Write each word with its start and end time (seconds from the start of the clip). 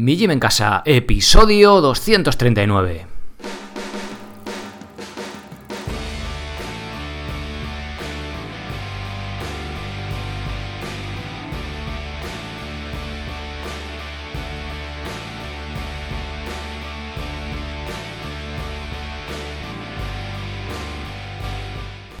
Mi 0.00 0.16
Gym 0.16 0.30
en 0.30 0.40
Casa, 0.40 0.80
episodio 0.86 1.82
239. 1.82 3.06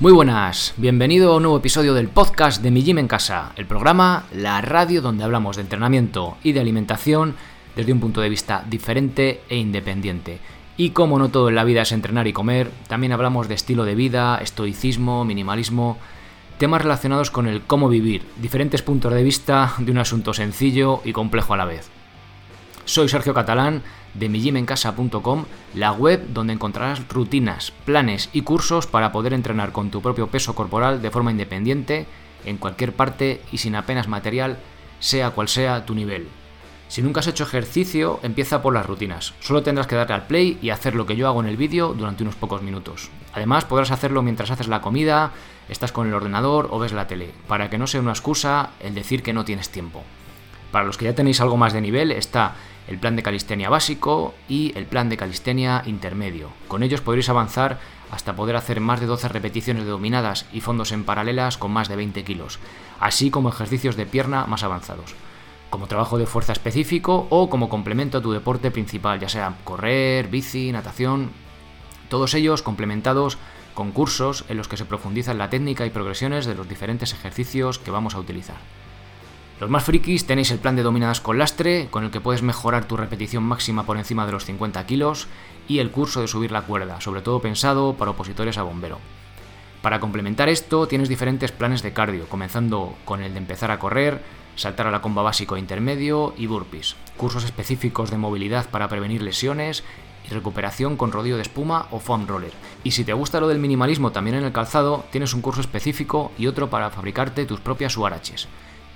Muy 0.00 0.12
buenas, 0.12 0.74
bienvenido 0.76 1.32
a 1.32 1.36
un 1.36 1.42
nuevo 1.42 1.58
episodio 1.58 1.94
del 1.94 2.08
podcast 2.08 2.62
de 2.62 2.70
Mi 2.70 2.82
Gym 2.82 2.98
en 2.98 3.08
Casa, 3.08 3.52
el 3.56 3.66
programa, 3.66 4.24
la 4.34 4.60
radio 4.60 5.00
donde 5.00 5.24
hablamos 5.24 5.56
de 5.56 5.62
entrenamiento 5.62 6.36
y 6.42 6.52
de 6.52 6.60
alimentación 6.60 7.36
desde 7.76 7.92
un 7.92 8.00
punto 8.00 8.20
de 8.20 8.28
vista 8.28 8.64
diferente 8.68 9.42
e 9.48 9.56
independiente. 9.56 10.40
Y 10.76 10.90
como 10.90 11.18
no 11.18 11.28
todo 11.28 11.48
en 11.48 11.56
la 11.56 11.64
vida 11.64 11.82
es 11.82 11.92
entrenar 11.92 12.26
y 12.26 12.32
comer, 12.32 12.70
también 12.88 13.12
hablamos 13.12 13.48
de 13.48 13.54
estilo 13.54 13.84
de 13.84 13.94
vida, 13.94 14.38
estoicismo, 14.38 15.24
minimalismo, 15.24 15.98
temas 16.58 16.82
relacionados 16.82 17.30
con 17.30 17.46
el 17.46 17.62
cómo 17.62 17.88
vivir, 17.88 18.22
diferentes 18.40 18.82
puntos 18.82 19.12
de 19.12 19.22
vista 19.22 19.74
de 19.78 19.92
un 19.92 19.98
asunto 19.98 20.34
sencillo 20.34 21.00
y 21.04 21.12
complejo 21.12 21.54
a 21.54 21.56
la 21.56 21.64
vez. 21.64 21.90
Soy 22.84 23.08
Sergio 23.08 23.34
Catalán 23.34 23.82
de 24.14 24.28
mijimencasa.com, 24.28 25.44
la 25.74 25.92
web 25.92 26.26
donde 26.32 26.52
encontrarás 26.52 27.06
rutinas, 27.08 27.72
planes 27.84 28.28
y 28.32 28.42
cursos 28.42 28.86
para 28.86 29.12
poder 29.12 29.32
entrenar 29.32 29.72
con 29.72 29.90
tu 29.90 30.02
propio 30.02 30.26
peso 30.26 30.54
corporal 30.54 31.00
de 31.00 31.10
forma 31.10 31.30
independiente, 31.30 32.06
en 32.44 32.56
cualquier 32.56 32.92
parte 32.92 33.42
y 33.52 33.58
sin 33.58 33.76
apenas 33.76 34.08
material, 34.08 34.58
sea 34.98 35.30
cual 35.30 35.48
sea 35.48 35.84
tu 35.84 35.94
nivel. 35.94 36.26
Si 36.90 37.02
nunca 37.02 37.20
has 37.20 37.28
hecho 37.28 37.44
ejercicio, 37.44 38.18
empieza 38.24 38.62
por 38.62 38.74
las 38.74 38.84
rutinas. 38.84 39.34
Solo 39.38 39.62
tendrás 39.62 39.86
que 39.86 39.94
darle 39.94 40.12
al 40.12 40.26
play 40.26 40.58
y 40.60 40.70
hacer 40.70 40.96
lo 40.96 41.06
que 41.06 41.14
yo 41.14 41.28
hago 41.28 41.40
en 41.40 41.46
el 41.46 41.56
vídeo 41.56 41.94
durante 41.94 42.24
unos 42.24 42.34
pocos 42.34 42.62
minutos. 42.62 43.10
Además, 43.32 43.64
podrás 43.64 43.92
hacerlo 43.92 44.22
mientras 44.22 44.50
haces 44.50 44.66
la 44.66 44.80
comida, 44.80 45.30
estás 45.68 45.92
con 45.92 46.08
el 46.08 46.14
ordenador 46.14 46.66
o 46.72 46.80
ves 46.80 46.92
la 46.92 47.06
tele, 47.06 47.30
para 47.46 47.70
que 47.70 47.78
no 47.78 47.86
sea 47.86 48.00
una 48.00 48.10
excusa 48.10 48.70
el 48.80 48.92
decir 48.92 49.22
que 49.22 49.32
no 49.32 49.44
tienes 49.44 49.70
tiempo. 49.70 50.02
Para 50.72 50.84
los 50.84 50.96
que 50.96 51.04
ya 51.04 51.14
tenéis 51.14 51.40
algo 51.40 51.56
más 51.56 51.72
de 51.72 51.80
nivel, 51.80 52.10
está 52.10 52.56
el 52.88 52.98
plan 52.98 53.14
de 53.14 53.22
calistenia 53.22 53.70
básico 53.70 54.34
y 54.48 54.76
el 54.76 54.86
plan 54.86 55.08
de 55.08 55.16
calistenia 55.16 55.84
intermedio. 55.86 56.50
Con 56.66 56.82
ellos 56.82 57.02
podréis 57.02 57.28
avanzar 57.28 57.78
hasta 58.10 58.34
poder 58.34 58.56
hacer 58.56 58.80
más 58.80 58.98
de 58.98 59.06
12 59.06 59.28
repeticiones 59.28 59.84
de 59.84 59.90
dominadas 59.90 60.46
y 60.52 60.60
fondos 60.60 60.90
en 60.90 61.04
paralelas 61.04 61.56
con 61.56 61.70
más 61.70 61.88
de 61.88 61.94
20 61.94 62.24
kilos, 62.24 62.58
así 62.98 63.30
como 63.30 63.48
ejercicios 63.48 63.94
de 63.94 64.06
pierna 64.06 64.46
más 64.46 64.64
avanzados, 64.64 65.14
como 65.70 65.86
trabajo 65.86 66.18
de 66.18 66.26
fuerza 66.26 66.52
específico 66.52 67.26
o 67.30 67.48
como 67.48 67.68
complemento 67.68 68.18
a 68.18 68.22
tu 68.22 68.32
deporte 68.32 68.70
principal, 68.70 69.20
ya 69.20 69.28
sea 69.28 69.56
correr, 69.64 70.28
bici, 70.28 70.72
natación, 70.72 71.30
todos 72.08 72.34
ellos 72.34 72.62
complementados 72.62 73.38
con 73.74 73.92
cursos 73.92 74.44
en 74.48 74.56
los 74.56 74.68
que 74.68 74.76
se 74.76 74.84
profundiza 74.84 75.30
en 75.30 75.38
la 75.38 75.48
técnica 75.48 75.86
y 75.86 75.90
progresiones 75.90 76.44
de 76.44 76.54
los 76.54 76.68
diferentes 76.68 77.12
ejercicios 77.12 77.78
que 77.78 77.90
vamos 77.92 78.14
a 78.14 78.18
utilizar. 78.18 78.56
Los 79.60 79.70
más 79.70 79.84
frikis 79.84 80.26
tenéis 80.26 80.50
el 80.50 80.58
plan 80.58 80.74
de 80.74 80.82
dominadas 80.82 81.20
con 81.20 81.38
lastre, 81.38 81.88
con 81.90 82.04
el 82.04 82.10
que 82.10 82.20
puedes 82.20 82.42
mejorar 82.42 82.86
tu 82.86 82.96
repetición 82.96 83.42
máxima 83.42 83.84
por 83.84 83.98
encima 83.98 84.26
de 84.26 84.32
los 84.32 84.46
50 84.46 84.84
kilos, 84.86 85.28
y 85.68 85.78
el 85.78 85.90
curso 85.90 86.20
de 86.20 86.28
subir 86.28 86.50
la 86.50 86.62
cuerda, 86.62 87.00
sobre 87.00 87.20
todo 87.20 87.40
pensado 87.40 87.94
para 87.94 88.10
opositores 88.10 88.58
a 88.58 88.62
bombero. 88.62 88.98
Para 89.82 90.00
complementar 90.00 90.48
esto, 90.48 90.88
tienes 90.88 91.08
diferentes 91.08 91.52
planes 91.52 91.82
de 91.82 91.92
cardio, 91.92 92.26
comenzando 92.28 92.96
con 93.04 93.22
el 93.22 93.32
de 93.32 93.38
empezar 93.38 93.70
a 93.70 93.78
correr, 93.78 94.22
saltar 94.56 94.86
a 94.86 94.90
la 94.90 95.00
comba 95.00 95.22
básico 95.22 95.56
e 95.56 95.60
intermedio 95.60 96.34
y 96.36 96.46
burpees, 96.46 96.96
cursos 97.16 97.44
específicos 97.44 98.10
de 98.10 98.18
movilidad 98.18 98.68
para 98.70 98.88
prevenir 98.88 99.22
lesiones 99.22 99.84
y 100.28 100.32
recuperación 100.32 100.96
con 100.96 101.12
rodillo 101.12 101.36
de 101.36 101.42
espuma 101.42 101.86
o 101.90 101.98
foam 101.98 102.26
roller. 102.26 102.52
Y 102.84 102.90
si 102.92 103.04
te 103.04 103.12
gusta 103.12 103.40
lo 103.40 103.48
del 103.48 103.58
minimalismo 103.58 104.12
también 104.12 104.36
en 104.36 104.44
el 104.44 104.52
calzado, 104.52 105.04
tienes 105.10 105.34
un 105.34 105.40
curso 105.40 105.60
específico 105.60 106.32
y 106.38 106.46
otro 106.46 106.70
para 106.70 106.90
fabricarte 106.90 107.46
tus 107.46 107.60
propias 107.60 107.96
huaraches. 107.96 108.48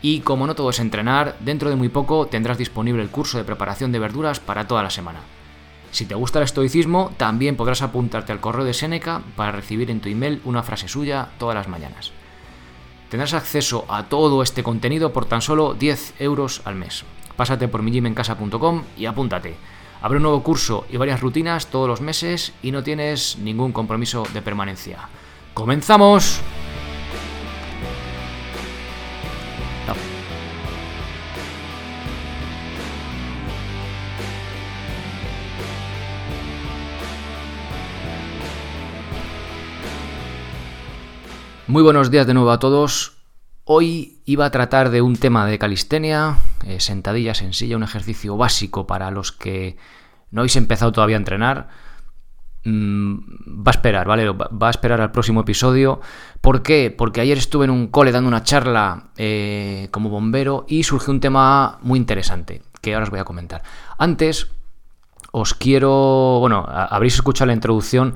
Y 0.02 0.20
como 0.20 0.46
no 0.46 0.54
todo 0.54 0.70
es 0.70 0.80
entrenar, 0.80 1.36
dentro 1.40 1.70
de 1.70 1.76
muy 1.76 1.88
poco 1.88 2.26
tendrás 2.26 2.58
disponible 2.58 3.02
el 3.02 3.10
curso 3.10 3.38
de 3.38 3.44
preparación 3.44 3.90
de 3.90 3.98
verduras 3.98 4.38
para 4.38 4.66
toda 4.66 4.82
la 4.82 4.90
semana. 4.90 5.20
Si 5.92 6.06
te 6.06 6.14
gusta 6.14 6.40
el 6.40 6.44
estoicismo, 6.44 7.12
también 7.16 7.56
podrás 7.56 7.80
apuntarte 7.80 8.32
al 8.32 8.40
correo 8.40 8.64
de 8.64 8.74
Seneca 8.74 9.22
para 9.36 9.52
recibir 9.52 9.90
en 9.90 10.00
tu 10.00 10.08
email 10.08 10.42
una 10.44 10.62
frase 10.62 10.88
suya 10.88 11.28
todas 11.38 11.54
las 11.54 11.68
mañanas. 11.68 12.12
Tendrás 13.14 13.32
acceso 13.34 13.84
a 13.86 14.08
todo 14.08 14.42
este 14.42 14.64
contenido 14.64 15.12
por 15.12 15.24
tan 15.24 15.40
solo 15.40 15.74
10 15.74 16.14
euros 16.18 16.62
al 16.64 16.74
mes. 16.74 17.04
Pásate 17.36 17.68
por 17.68 17.80
mijimencasa.com 17.80 18.82
y 18.96 19.06
apúntate. 19.06 19.54
Habrá 20.02 20.16
un 20.16 20.24
nuevo 20.24 20.42
curso 20.42 20.84
y 20.90 20.96
varias 20.96 21.20
rutinas 21.20 21.68
todos 21.68 21.86
los 21.86 22.00
meses 22.00 22.52
y 22.60 22.72
no 22.72 22.82
tienes 22.82 23.38
ningún 23.38 23.70
compromiso 23.70 24.24
de 24.34 24.42
permanencia. 24.42 25.08
¡Comenzamos! 25.54 26.42
Muy 41.66 41.82
buenos 41.82 42.10
días 42.10 42.26
de 42.26 42.34
nuevo 42.34 42.50
a 42.50 42.58
todos. 42.58 43.16
Hoy 43.64 44.20
iba 44.26 44.44
a 44.44 44.50
tratar 44.50 44.90
de 44.90 45.00
un 45.00 45.16
tema 45.16 45.46
de 45.46 45.58
calistenia, 45.58 46.36
eh, 46.66 46.78
sentadilla 46.78 47.32
sencilla, 47.32 47.78
un 47.78 47.82
ejercicio 47.82 48.36
básico 48.36 48.86
para 48.86 49.10
los 49.10 49.32
que 49.32 49.78
no 50.30 50.42
habéis 50.42 50.56
empezado 50.56 50.92
todavía 50.92 51.16
a 51.16 51.20
entrenar. 51.24 51.68
Mm, 52.64 53.64
va 53.66 53.70
a 53.70 53.70
esperar, 53.70 54.06
¿vale? 54.06 54.30
Va 54.30 54.66
a 54.66 54.70
esperar 54.70 55.00
al 55.00 55.10
próximo 55.10 55.40
episodio. 55.40 56.02
¿Por 56.42 56.62
qué? 56.62 56.94
Porque 56.94 57.22
ayer 57.22 57.38
estuve 57.38 57.64
en 57.64 57.70
un 57.70 57.86
cole 57.86 58.12
dando 58.12 58.28
una 58.28 58.42
charla 58.42 59.08
eh, 59.16 59.88
como 59.90 60.10
bombero 60.10 60.66
y 60.68 60.82
surgió 60.82 61.14
un 61.14 61.20
tema 61.20 61.78
muy 61.80 61.98
interesante 61.98 62.60
que 62.82 62.92
ahora 62.92 63.04
os 63.04 63.10
voy 63.10 63.20
a 63.20 63.24
comentar. 63.24 63.62
Antes, 63.96 64.48
os 65.32 65.54
quiero. 65.54 66.40
Bueno, 66.40 66.66
habréis 66.68 67.14
escuchado 67.14 67.46
la 67.46 67.54
introducción 67.54 68.14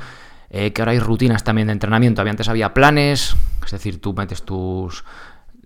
eh, 0.51 0.73
que 0.73 0.83
ahora 0.83 0.93
hay 0.93 0.99
rutinas 0.99 1.45
también 1.45 1.67
de 1.69 1.73
entrenamiento. 1.73 2.21
Había, 2.21 2.33
antes 2.33 2.49
había 2.49 2.75
planes, 2.75 3.37
es 3.65 3.71
decir, 3.71 4.01
tú 4.01 4.15
metes 4.15 4.43
tus 4.43 5.05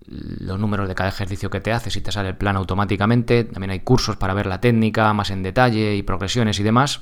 los 0.05 0.59
números 0.59 0.87
de 0.87 0.95
cada 0.95 1.09
ejercicio 1.09 1.49
que 1.49 1.61
te 1.61 1.71
haces 1.71 1.95
y 1.95 2.01
te 2.01 2.11
sale 2.11 2.29
el 2.29 2.37
plan 2.37 2.57
automáticamente. 2.57 3.45
También 3.45 3.71
hay 3.71 3.79
cursos 3.79 4.17
para 4.17 4.33
ver 4.33 4.45
la 4.45 4.59
técnica 4.59 5.13
más 5.13 5.31
en 5.31 5.43
detalle 5.43 5.95
y 5.95 6.03
progresiones 6.03 6.59
y 6.59 6.63
demás. 6.63 7.01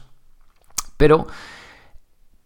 Pero 0.98 1.28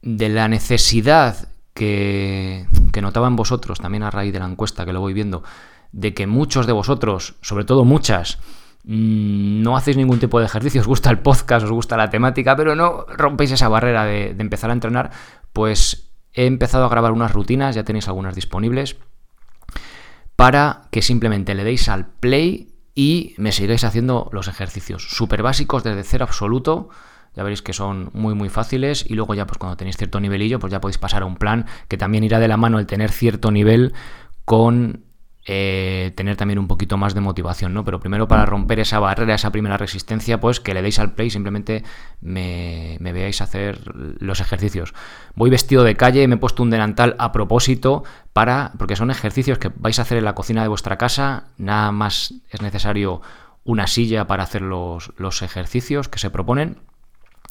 de 0.01 0.29
la 0.29 0.47
necesidad 0.47 1.49
que, 1.73 2.67
que 2.93 3.01
notaban 3.01 3.35
vosotros, 3.35 3.79
también 3.79 4.03
a 4.03 4.11
raíz 4.11 4.31
de 4.31 4.39
la 4.39 4.45
encuesta 4.45 4.85
que 4.85 4.93
lo 4.93 5.01
voy 5.01 5.13
viendo, 5.13 5.43
de 5.91 6.13
que 6.13 6.27
muchos 6.27 6.67
de 6.67 6.73
vosotros, 6.73 7.35
sobre 7.41 7.65
todo 7.65 7.83
muchas, 7.83 8.39
no 8.87 9.75
hacéis 9.75 9.97
ningún 9.97 10.19
tipo 10.19 10.39
de 10.39 10.45
ejercicio, 10.45 10.81
os 10.81 10.87
gusta 10.87 11.09
el 11.09 11.19
podcast, 11.19 11.65
os 11.65 11.71
gusta 11.71 11.97
la 11.97 12.11
temática, 12.11 12.55
pero 12.55 12.75
no 12.75 13.05
rompéis 13.07 13.51
esa 13.51 13.67
barrera 13.67 14.05
de, 14.05 14.35
empezar 14.37 14.69
a 14.69 14.73
entrenar, 14.73 15.11
pues 15.53 16.11
he 16.33 16.45
empezado 16.45 16.85
a 16.85 16.89
grabar 16.89 17.11
unas 17.11 17.33
rutinas, 17.33 17.75
ya 17.75 17.83
tenéis 17.83 18.07
algunas 18.07 18.35
disponibles, 18.35 18.97
para 20.35 20.83
que 20.91 21.01
simplemente 21.01 21.55
le 21.55 21.63
deis 21.63 21.89
al 21.89 22.05
play 22.05 22.75
y 22.93 23.33
me 23.37 23.51
sigáis 23.51 23.83
haciendo 23.83 24.29
los 24.31 24.47
ejercicios 24.47 25.09
súper 25.09 25.41
básicos 25.41 25.83
desde 25.83 26.03
cero 26.03 26.25
absoluto. 26.25 26.89
Ya 27.35 27.43
veréis 27.43 27.61
que 27.61 27.73
son 27.73 28.11
muy 28.13 28.33
muy 28.33 28.47
fáciles 28.47 29.05
y 29.09 29.15
luego 29.15 29.33
ya 29.33 29.45
pues 29.45 29.57
cuando 29.57 29.75
tenéis 29.75 29.97
cierto 29.97 30.21
nivelillo 30.21 30.57
pues 30.59 30.71
ya 30.71 30.79
podéis 30.79 30.97
pasar 30.97 31.23
a 31.23 31.25
un 31.25 31.35
plan 31.35 31.65
que 31.89 31.97
también 31.97 32.23
irá 32.23 32.39
de 32.39 32.47
la 32.47 32.55
mano 32.55 32.79
el 32.79 32.85
tener 32.85 33.11
cierto 33.11 33.51
nivel 33.51 33.93
con 34.45 35.04
eh, 35.47 36.11
tener 36.15 36.37
también 36.37 36.57
un 36.57 36.67
poquito 36.67 36.97
más 36.97 37.13
de 37.13 37.21
motivación, 37.21 37.73
¿no? 37.73 37.85
Pero 37.85 37.99
primero 37.99 38.27
para 38.27 38.47
romper 38.47 38.79
esa 38.79 38.99
barrera, 38.99 39.35
esa 39.35 39.51
primera 39.51 39.77
resistencia, 39.77 40.39
pues 40.39 40.59
que 40.59 40.73
le 40.73 40.81
deis 40.81 40.97
al 40.97 41.13
play, 41.13 41.29
simplemente 41.29 41.83
me, 42.19 42.97
veáis 42.99 43.41
hacer 43.41 43.79
los 43.93 44.39
ejercicios. 44.39 44.95
Voy 45.35 45.51
vestido 45.51 45.83
de 45.83 45.95
calle, 45.95 46.27
me 46.27 46.35
he 46.35 46.39
puesto 46.39 46.63
un 46.63 46.71
delantal 46.71 47.15
a 47.19 47.31
propósito 47.31 48.03
para, 48.33 48.73
porque 48.79 48.95
son 48.95 49.11
ejercicios 49.11 49.59
que 49.59 49.71
vais 49.75 49.99
a 49.99 50.01
hacer 50.01 50.17
en 50.17 50.25
la 50.25 50.33
cocina 50.33 50.63
de 50.63 50.67
vuestra 50.67 50.97
casa, 50.97 51.45
nada 51.57 51.91
más 51.91 52.33
es 52.49 52.63
necesario 52.63 53.21
una 53.63 53.85
silla 53.85 54.25
para 54.25 54.43
hacer 54.43 54.63
los, 54.63 55.13
los 55.17 55.43
ejercicios 55.43 56.09
que 56.09 56.17
se 56.17 56.31
proponen 56.31 56.77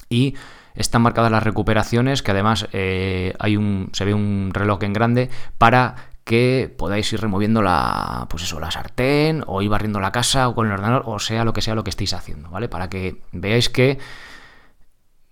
y 0.08 0.34
están 0.74 1.02
marcadas 1.02 1.30
las 1.30 1.42
recuperaciones, 1.42 2.22
que 2.22 2.32
además 2.32 2.66
eh, 2.72 3.34
hay 3.38 3.56
un, 3.56 3.90
se 3.92 4.04
ve 4.04 4.14
un 4.14 4.50
reloj 4.52 4.82
en 4.82 4.92
grande 4.92 5.30
para 5.58 5.94
que 6.24 6.74
podáis 6.76 7.12
ir 7.12 7.20
removiendo 7.20 7.62
la, 7.62 8.26
pues 8.30 8.42
eso, 8.42 8.58
la 8.58 8.70
sartén 8.70 9.44
o 9.46 9.62
ir 9.62 9.68
barriendo 9.68 10.00
la 10.00 10.12
casa 10.12 10.48
o 10.48 10.54
con 10.54 10.66
el 10.66 10.72
ordenador 10.72 11.02
o 11.06 11.18
sea 11.18 11.44
lo 11.44 11.52
que 11.52 11.60
sea 11.60 11.74
lo 11.74 11.84
que 11.84 11.90
estéis 11.90 12.14
haciendo, 12.14 12.50
¿vale? 12.50 12.68
Para 12.68 12.88
que 12.88 13.20
veáis 13.32 13.68
que 13.68 13.98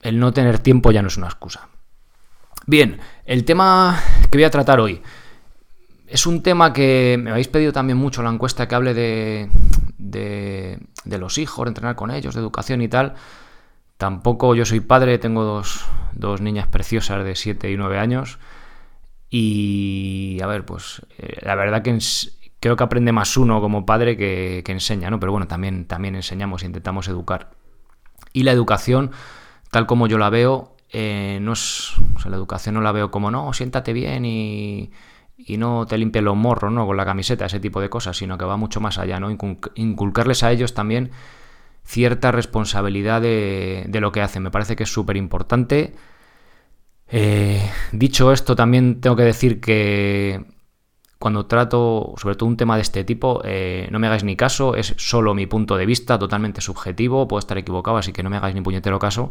el 0.02 0.18
no 0.18 0.32
tener 0.32 0.58
tiempo 0.58 0.92
ya 0.92 1.02
no 1.02 1.08
es 1.08 1.16
una 1.16 1.28
excusa. 1.28 1.68
Bien, 2.66 3.00
el 3.24 3.44
tema 3.44 3.98
que 4.30 4.38
voy 4.38 4.44
a 4.44 4.50
tratar 4.50 4.80
hoy 4.80 5.02
es 6.06 6.26
un 6.26 6.42
tema 6.42 6.72
que 6.72 7.18
me 7.20 7.30
habéis 7.30 7.48
pedido 7.48 7.72
también 7.72 7.98
mucho 7.98 8.22
la 8.22 8.30
encuesta 8.30 8.68
que 8.68 8.74
hable 8.74 8.92
de, 8.92 9.48
de 9.98 10.78
de 11.04 11.18
los 11.18 11.38
hijos, 11.38 11.64
de 11.64 11.70
entrenar 11.70 11.96
con 11.96 12.10
ellos, 12.10 12.34
de 12.34 12.40
educación 12.40 12.82
y 12.82 12.88
tal. 12.88 13.14
Tampoco 13.96 14.54
yo 14.54 14.64
soy 14.64 14.80
padre, 14.80 15.18
tengo 15.18 15.44
dos, 15.44 15.84
dos 16.12 16.40
niñas 16.40 16.66
preciosas 16.66 17.24
de 17.24 17.34
7 17.34 17.70
y 17.70 17.76
9 17.76 17.98
años. 17.98 18.38
Y 19.34 20.38
a 20.43 20.46
ver, 20.46 20.67
pues 20.67 21.00
eh, 21.17 21.38
la 21.43 21.55
verdad 21.55 21.82
que 21.82 21.99
creo 22.61 22.76
que 22.76 22.84
aprende 22.84 23.12
más 23.12 23.37
uno 23.38 23.62
como 23.62 23.87
padre 23.87 24.17
que, 24.17 24.62
enseña, 24.67 25.08
¿no? 25.08 25.19
Pero 25.19 25.32
bueno, 25.32 25.49
también, 25.49 25.87
también 25.87 26.14
enseñamos, 26.14 26.62
intentamos 26.62 27.08
educar. 27.08 27.50
Y 28.34 28.43
la 28.43 28.52
educación, 28.52 29.11
tal 29.70 29.87
como 29.87 30.06
yo 30.06 30.19
la 30.19 30.29
veo, 30.29 30.76
eh, 30.90 31.38
no 31.40 31.55
es. 31.55 31.94
O 32.14 32.20
sea, 32.20 32.31
la 32.31 32.37
educación 32.37 32.75
no 32.75 32.82
la 32.82 32.93
veo 32.93 33.11
como, 33.11 33.31
no, 33.31 33.52
siéntate 33.55 33.94
bien 33.94 34.26
y, 34.26 34.93
y 35.38 35.56
no 35.56 35.87
te 35.87 35.96
limpies 35.96 36.23
los 36.23 36.37
morros, 36.37 36.70
¿no? 36.70 36.87
Con 36.87 36.99
la 36.99 37.06
camiseta, 37.06 37.46
ese 37.46 37.58
tipo 37.58 37.81
de 37.81 37.88
cosas, 37.88 38.19
sino 38.19 38.37
que 38.37 38.44
va 38.44 38.58
mucho 38.58 38.81
más 38.82 38.99
allá, 38.99 39.19
¿no? 39.19 39.31
Inculcarles 39.31 40.43
a 40.43 40.52
ellos 40.52 40.75
también 40.75 41.11
cierta 41.84 42.32
responsabilidad 42.32 43.20
de, 43.20 43.88
lo 44.00 44.12
que 44.12 44.20
hacen. 44.20 44.43
Me 44.43 44.50
parece 44.50 44.76
que 44.76 44.84
es 44.84 44.93
súper 44.93 45.17
importante. 45.17 45.94
Eh, 47.14 47.70
dicho 47.92 48.32
esto, 48.32 48.56
también 48.56 49.02
tengo 49.02 49.14
que 49.16 49.24
decir 49.24 49.60
que 49.60 50.46
cuando 51.18 51.44
trato, 51.46 52.14
sobre 52.16 52.34
todo 52.34 52.48
un 52.48 52.56
tema 52.56 52.76
de 52.76 52.82
este 52.82 53.04
tipo, 53.04 53.42
eh, 53.44 53.86
no 53.92 53.98
me 53.98 54.06
hagáis 54.06 54.24
ni 54.24 54.34
caso, 54.34 54.74
es 54.74 54.94
solo 54.96 55.34
mi 55.34 55.46
punto 55.46 55.76
de 55.76 55.84
vista, 55.84 56.18
totalmente 56.18 56.62
subjetivo, 56.62 57.28
puedo 57.28 57.38
estar 57.38 57.58
equivocado, 57.58 57.98
así 57.98 58.12
que 58.12 58.22
no 58.22 58.30
me 58.30 58.38
hagáis 58.38 58.54
ni 58.54 58.62
puñetero 58.62 58.98
caso, 58.98 59.30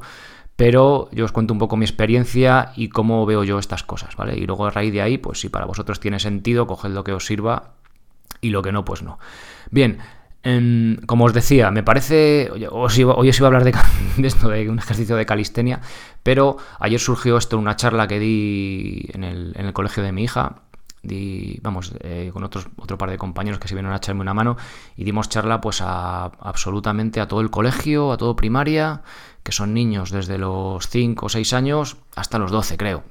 pero 0.55 1.09
yo 1.11 1.25
os 1.25 1.31
cuento 1.31 1.53
un 1.53 1.59
poco 1.59 1.75
mi 1.75 1.83
experiencia 1.83 2.71
y 2.75 2.89
cómo 2.89 3.25
veo 3.25 3.43
yo 3.43 3.57
estas 3.57 3.83
cosas, 3.83 4.15
¿vale? 4.15 4.37
Y 4.37 4.45
luego 4.45 4.67
a 4.67 4.69
raíz 4.69 4.93
de 4.93 5.01
ahí, 5.01 5.17
pues 5.17 5.39
si 5.39 5.49
para 5.49 5.65
vosotros 5.65 5.99
tiene 5.99 6.19
sentido, 6.19 6.67
coged 6.67 6.91
lo 6.91 7.03
que 7.03 7.13
os 7.13 7.25
sirva 7.25 7.73
y 8.41 8.51
lo 8.51 8.61
que 8.61 8.71
no, 8.71 8.85
pues 8.85 9.01
no. 9.01 9.17
Bien, 9.71 9.97
como 11.05 11.25
os 11.25 11.33
decía, 11.33 11.71
me 11.71 11.83
parece. 11.83 12.49
Hoy 12.51 12.65
os 12.65 12.97
iba, 12.97 13.13
a 13.13 13.47
hablar 13.47 13.63
de, 14.17 14.27
esto, 14.27 14.49
de 14.49 14.69
un 14.69 14.79
ejercicio 14.79 15.15
de 15.15 15.25
calistenia, 15.25 15.81
pero 16.23 16.57
ayer 16.79 16.99
surgió 16.99 17.37
esto 17.37 17.57
en 17.57 17.61
una 17.61 17.75
charla 17.75 18.07
que 18.07 18.19
di 18.19 19.09
en 19.13 19.23
el, 19.23 19.73
colegio 19.73 20.03
de 20.03 20.11
mi 20.11 20.23
hija 20.23 20.61
vamos, 21.61 21.93
eh, 22.01 22.29
con 22.33 22.43
otros, 22.43 22.67
otro 22.77 22.97
par 22.97 23.09
de 23.09 23.17
compañeros 23.17 23.59
que 23.59 23.67
se 23.67 23.73
vienen 23.73 23.91
a 23.91 23.97
echarme 23.97 24.21
una 24.21 24.35
mano 24.35 24.57
y 24.95 25.03
dimos 25.03 25.29
charla 25.29 25.59
pues 25.59 25.81
a, 25.81 26.25
absolutamente 26.25 27.19
a 27.19 27.27
todo 27.27 27.41
el 27.41 27.49
colegio, 27.49 28.11
a 28.11 28.17
todo 28.17 28.35
primaria, 28.35 29.01
que 29.43 29.51
son 29.51 29.73
niños 29.73 30.11
desde 30.11 30.37
los 30.37 30.87
5 30.87 31.25
o 31.25 31.29
6 31.29 31.53
años 31.53 31.97
hasta 32.15 32.37
los 32.39 32.51
12 32.51 32.77
creo. 32.77 33.03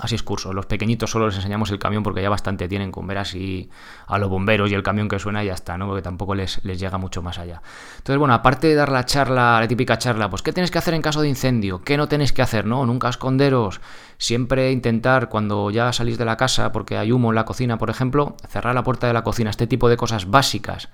Así 0.00 0.14
es 0.14 0.22
curso. 0.22 0.52
Los 0.52 0.66
pequeñitos 0.66 1.10
solo 1.10 1.26
les 1.26 1.36
enseñamos 1.36 1.70
el 1.70 1.78
camión 1.78 2.02
porque 2.02 2.22
ya 2.22 2.30
bastante 2.30 2.66
tienen 2.66 2.90
con 2.90 3.06
ver 3.06 3.18
así 3.18 3.68
a 4.06 4.18
los 4.18 4.30
bomberos 4.30 4.70
y 4.70 4.74
el 4.74 4.82
camión 4.82 5.06
que 5.06 5.18
suena 5.18 5.44
y 5.44 5.48
ya 5.48 5.52
está, 5.52 5.76
¿no? 5.76 5.86
Porque 5.86 6.00
tampoco 6.00 6.34
les, 6.34 6.64
les 6.64 6.80
llega 6.80 6.96
mucho 6.96 7.22
más 7.22 7.38
allá. 7.38 7.60
Entonces, 7.98 8.18
bueno, 8.18 8.32
aparte 8.32 8.68
de 8.68 8.74
dar 8.74 8.90
la 8.90 9.04
charla, 9.04 9.60
la 9.60 9.68
típica 9.68 9.98
charla, 9.98 10.30
pues 10.30 10.40
¿qué 10.40 10.52
tienes 10.52 10.70
que 10.70 10.78
hacer 10.78 10.94
en 10.94 11.02
caso 11.02 11.20
de 11.20 11.28
incendio? 11.28 11.82
¿Qué 11.82 11.98
no 11.98 12.08
tenéis 12.08 12.32
que 12.32 12.40
hacer? 12.40 12.64
No, 12.64 12.86
nunca 12.86 13.10
esconderos. 13.10 13.82
Siempre 14.16 14.72
intentar 14.72 15.28
cuando 15.28 15.70
ya 15.70 15.92
salís 15.92 16.16
de 16.16 16.24
la 16.24 16.38
casa 16.38 16.72
porque 16.72 16.96
hay 16.96 17.12
humo 17.12 17.30
en 17.30 17.34
la 17.34 17.44
cocina, 17.44 17.76
por 17.76 17.90
ejemplo, 17.90 18.36
cerrar 18.48 18.74
la 18.74 18.82
puerta 18.82 19.06
de 19.06 19.12
la 19.12 19.22
cocina. 19.22 19.50
Este 19.50 19.66
tipo 19.66 19.90
de 19.90 19.98
cosas 19.98 20.30
básicas 20.30 20.88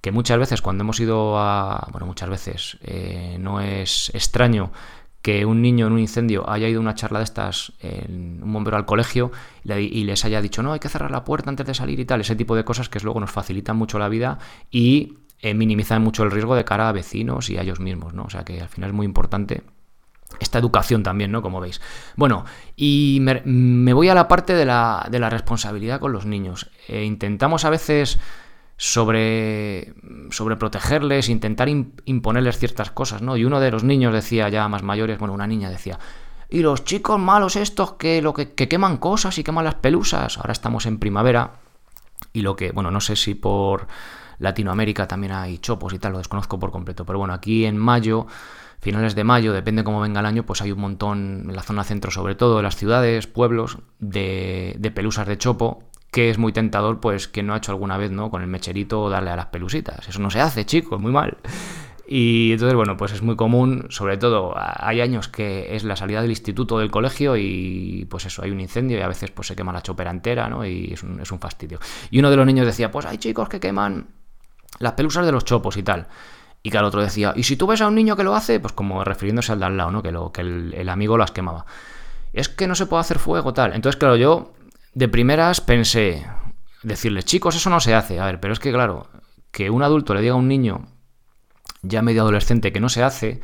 que 0.00 0.12
muchas 0.12 0.38
veces 0.38 0.62
cuando 0.62 0.82
hemos 0.82 0.98
ido 0.98 1.38
a... 1.38 1.86
Bueno, 1.92 2.06
muchas 2.06 2.30
veces 2.30 2.78
eh, 2.82 3.36
no 3.38 3.60
es 3.60 4.10
extraño 4.14 4.72
que 5.22 5.44
un 5.44 5.60
niño 5.60 5.86
en 5.86 5.92
un 5.92 5.98
incendio 5.98 6.48
haya 6.48 6.68
ido 6.68 6.78
a 6.78 6.82
una 6.82 6.94
charla 6.94 7.18
de 7.18 7.24
estas, 7.24 7.72
en 7.80 8.42
un 8.42 8.52
bombero 8.52 8.76
al 8.76 8.86
colegio, 8.86 9.32
y 9.64 10.04
les 10.04 10.24
haya 10.24 10.40
dicho, 10.40 10.62
no, 10.62 10.72
hay 10.72 10.80
que 10.80 10.88
cerrar 10.88 11.10
la 11.10 11.24
puerta 11.24 11.50
antes 11.50 11.66
de 11.66 11.74
salir 11.74 12.00
y 12.00 12.04
tal, 12.04 12.20
ese 12.20 12.36
tipo 12.36 12.56
de 12.56 12.64
cosas 12.64 12.88
que 12.88 13.00
luego 13.00 13.20
nos 13.20 13.30
facilitan 13.30 13.76
mucho 13.76 13.98
la 13.98 14.08
vida 14.08 14.38
y 14.70 15.18
eh, 15.40 15.54
minimizan 15.54 16.02
mucho 16.02 16.22
el 16.22 16.30
riesgo 16.30 16.54
de 16.54 16.64
cara 16.64 16.88
a 16.88 16.92
vecinos 16.92 17.50
y 17.50 17.58
a 17.58 17.62
ellos 17.62 17.80
mismos, 17.80 18.14
¿no? 18.14 18.24
O 18.24 18.30
sea 18.30 18.44
que 18.44 18.60
al 18.60 18.68
final 18.68 18.90
es 18.90 18.94
muy 18.94 19.06
importante 19.06 19.62
esta 20.38 20.58
educación 20.58 21.02
también, 21.02 21.32
¿no? 21.32 21.42
Como 21.42 21.60
veis. 21.60 21.80
Bueno, 22.16 22.44
y 22.76 23.18
me, 23.20 23.92
voy 23.92 24.08
a 24.08 24.14
la 24.14 24.28
parte 24.28 24.54
de 24.54 24.64
la, 24.64 25.06
de 25.10 25.18
la 25.18 25.28
responsabilidad 25.28 26.00
con 26.00 26.12
los 26.12 26.26
niños. 26.26 26.70
Eh, 26.88 27.04
intentamos 27.04 27.64
a 27.64 27.70
veces 27.70 28.18
sobre, 28.82 29.92
sobre 30.30 30.56
protegerles, 30.56 31.28
intentar 31.28 31.68
imponerles 31.68 32.56
ciertas 32.56 32.90
cosas, 32.90 33.20
¿no? 33.20 33.36
Y 33.36 33.44
uno 33.44 33.60
de 33.60 33.70
los 33.70 33.84
niños 33.84 34.14
decía 34.14 34.48
ya 34.48 34.66
más 34.68 34.82
mayores, 34.82 35.18
bueno, 35.18 35.34
una 35.34 35.46
niña 35.46 35.68
decía, 35.68 35.98
y 36.48 36.60
los 36.60 36.82
chicos 36.84 37.20
malos 37.20 37.56
estos 37.56 37.92
que 37.92 38.22
lo 38.22 38.32
que, 38.32 38.54
que 38.54 38.68
queman 38.68 38.96
cosas 38.96 39.36
y 39.36 39.44
queman 39.44 39.66
las 39.66 39.74
pelusas, 39.74 40.38
ahora 40.38 40.52
estamos 40.52 40.86
en 40.86 40.98
primavera 40.98 41.56
y 42.32 42.40
lo 42.40 42.56
que, 42.56 42.72
bueno, 42.72 42.90
no 42.90 43.02
sé 43.02 43.16
si 43.16 43.34
por 43.34 43.86
Latinoamérica 44.38 45.06
también 45.06 45.34
hay 45.34 45.58
chopos 45.58 45.92
y 45.92 45.98
tal, 45.98 46.12
lo 46.12 46.18
desconozco 46.18 46.58
por 46.58 46.70
completo, 46.70 47.04
pero 47.04 47.18
bueno, 47.18 47.34
aquí 47.34 47.66
en 47.66 47.76
mayo 47.76 48.28
finales 48.80 49.14
de 49.14 49.24
mayo, 49.24 49.52
depende 49.52 49.84
cómo 49.84 50.00
venga 50.00 50.20
el 50.20 50.26
año, 50.26 50.46
pues 50.46 50.62
hay 50.62 50.72
un 50.72 50.80
montón 50.80 51.44
en 51.50 51.54
la 51.54 51.62
zona 51.62 51.84
centro, 51.84 52.10
sobre 52.10 52.34
todo 52.34 52.56
de 52.56 52.62
las 52.62 52.76
ciudades, 52.76 53.26
pueblos, 53.26 53.76
de, 53.98 54.74
de 54.78 54.90
pelusas 54.90 55.28
de 55.28 55.36
chopo 55.36 55.89
que 56.10 56.30
es 56.30 56.38
muy 56.38 56.52
tentador, 56.52 57.00
pues, 57.00 57.28
que 57.28 57.42
no 57.42 57.54
ha 57.54 57.58
hecho 57.58 57.72
alguna 57.72 57.96
vez, 57.96 58.10
¿no? 58.10 58.30
Con 58.30 58.42
el 58.42 58.48
mecherito 58.48 59.08
darle 59.08 59.30
a 59.30 59.36
las 59.36 59.46
pelusitas. 59.46 60.08
Eso 60.08 60.20
no 60.20 60.30
se 60.30 60.40
hace, 60.40 60.66
chicos, 60.66 61.00
muy 61.00 61.12
mal. 61.12 61.38
Y 62.12 62.50
entonces, 62.54 62.74
bueno, 62.74 62.96
pues 62.96 63.12
es 63.12 63.22
muy 63.22 63.36
común, 63.36 63.86
sobre 63.90 64.16
todo 64.16 64.52
hay 64.56 65.00
años 65.00 65.28
que 65.28 65.76
es 65.76 65.84
la 65.84 65.94
salida 65.94 66.20
del 66.20 66.30
instituto 66.30 66.80
del 66.80 66.90
colegio 66.90 67.36
y 67.36 68.04
pues 68.10 68.26
eso, 68.26 68.42
hay 68.42 68.50
un 68.50 68.58
incendio 68.58 68.98
y 68.98 69.00
a 69.00 69.06
veces 69.06 69.30
pues 69.30 69.46
se 69.46 69.54
quema 69.54 69.72
la 69.72 69.80
chopera 69.80 70.10
entera, 70.10 70.48
¿no? 70.48 70.66
Y 70.66 70.92
es 70.92 71.04
un, 71.04 71.20
es 71.20 71.30
un 71.30 71.38
fastidio. 71.38 71.78
Y 72.10 72.18
uno 72.18 72.28
de 72.28 72.36
los 72.36 72.44
niños 72.46 72.66
decía, 72.66 72.90
pues 72.90 73.06
hay 73.06 73.18
chicos 73.18 73.48
que 73.48 73.60
queman 73.60 74.08
las 74.80 74.94
pelusas 74.94 75.24
de 75.24 75.30
los 75.30 75.44
chopos 75.44 75.76
y 75.76 75.84
tal. 75.84 76.08
Y 76.64 76.70
que 76.70 76.78
el 76.78 76.84
otro 76.84 77.00
decía, 77.00 77.32
¿y 77.36 77.44
si 77.44 77.54
tú 77.54 77.68
ves 77.68 77.80
a 77.80 77.86
un 77.86 77.94
niño 77.94 78.16
que 78.16 78.24
lo 78.24 78.34
hace? 78.34 78.58
Pues 78.58 78.72
como 78.72 79.04
refiriéndose 79.04 79.52
al 79.52 79.60
de 79.60 79.66
al 79.66 79.76
lado, 79.76 79.92
¿no? 79.92 80.02
Que, 80.02 80.10
lo, 80.10 80.32
que 80.32 80.40
el, 80.40 80.74
el 80.74 80.88
amigo 80.88 81.16
las 81.16 81.30
quemaba. 81.30 81.64
Es 82.32 82.48
que 82.48 82.66
no 82.66 82.74
se 82.74 82.86
puede 82.86 83.02
hacer 83.02 83.20
fuego, 83.20 83.54
tal. 83.54 83.72
Entonces, 83.72 83.96
claro, 83.96 84.16
yo 84.16 84.52
de 84.94 85.08
primeras 85.08 85.60
pensé, 85.60 86.26
decirle, 86.82 87.22
chicos, 87.22 87.56
eso 87.56 87.70
no 87.70 87.80
se 87.80 87.94
hace. 87.94 88.20
A 88.20 88.26
ver, 88.26 88.40
pero 88.40 88.52
es 88.52 88.58
que 88.60 88.72
claro, 88.72 89.08
que 89.50 89.70
un 89.70 89.82
adulto 89.82 90.14
le 90.14 90.20
diga 90.20 90.34
a 90.34 90.36
un 90.36 90.48
niño 90.48 90.86
ya 91.82 92.02
medio 92.02 92.22
adolescente 92.22 92.72
que 92.72 92.80
no 92.80 92.88
se 92.88 93.02
hace, 93.02 93.40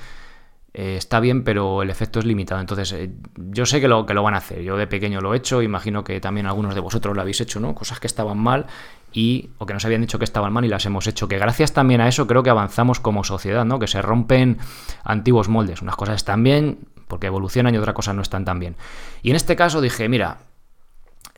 eh, 0.74 0.96
está 0.98 1.20
bien, 1.20 1.42
pero 1.42 1.82
el 1.82 1.88
efecto 1.88 2.18
es 2.18 2.26
limitado. 2.26 2.60
Entonces, 2.60 2.92
eh, 2.92 3.10
yo 3.36 3.64
sé 3.64 3.80
que 3.80 3.88
lo, 3.88 4.04
que 4.04 4.12
lo 4.12 4.22
van 4.22 4.34
a 4.34 4.38
hacer. 4.38 4.60
Yo 4.62 4.76
de 4.76 4.86
pequeño 4.86 5.20
lo 5.22 5.32
he 5.32 5.38
hecho, 5.38 5.62
imagino 5.62 6.04
que 6.04 6.20
también 6.20 6.46
algunos 6.46 6.74
de 6.74 6.80
vosotros 6.80 7.14
lo 7.16 7.22
habéis 7.22 7.40
hecho, 7.40 7.60
¿no? 7.60 7.74
Cosas 7.74 7.98
que 7.98 8.06
estaban 8.06 8.36
mal 8.36 8.66
y 9.10 9.48
o 9.56 9.64
que 9.64 9.72
nos 9.72 9.86
habían 9.86 10.02
dicho 10.02 10.18
que 10.18 10.26
estaban 10.26 10.52
mal 10.52 10.66
y 10.66 10.68
las 10.68 10.84
hemos 10.84 11.06
hecho. 11.06 11.28
Que 11.28 11.38
gracias 11.38 11.72
también 11.72 12.02
a 12.02 12.08
eso 12.08 12.26
creo 12.26 12.42
que 12.42 12.50
avanzamos 12.50 13.00
como 13.00 13.24
sociedad, 13.24 13.64
¿no? 13.64 13.78
Que 13.78 13.86
se 13.86 14.02
rompen 14.02 14.58
antiguos 15.02 15.48
moldes. 15.48 15.80
Unas 15.80 15.96
cosas 15.96 16.16
están 16.16 16.42
bien 16.42 16.80
porque 17.08 17.28
evolucionan 17.28 17.74
y 17.74 17.78
otras 17.78 17.94
cosas 17.94 18.14
no 18.14 18.20
están 18.20 18.44
tan 18.44 18.58
bien. 18.58 18.76
Y 19.22 19.30
en 19.30 19.36
este 19.36 19.56
caso 19.56 19.80
dije, 19.80 20.10
mira, 20.10 20.40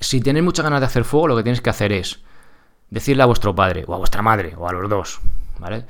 si 0.00 0.21
tenéis 0.21 0.45
muchas 0.45 0.64
ganas 0.64 0.81
de 0.81 0.87
hacer 0.87 1.05
fuego, 1.05 1.28
lo 1.28 1.37
que 1.37 1.43
tenéis 1.43 1.61
que 1.61 1.71
hacer 1.71 1.93
es 1.93 2.21
decirle 2.90 3.23
a 3.23 3.26
vuestro 3.26 3.55
padre, 3.55 3.85
o 3.87 3.95
a 3.95 3.99
vuestra 3.99 4.23
madre, 4.23 4.55
o 4.57 4.69
a 4.69 4.73
los 4.73 4.88
dos, 4.88 5.21
¿vale? 5.59 5.85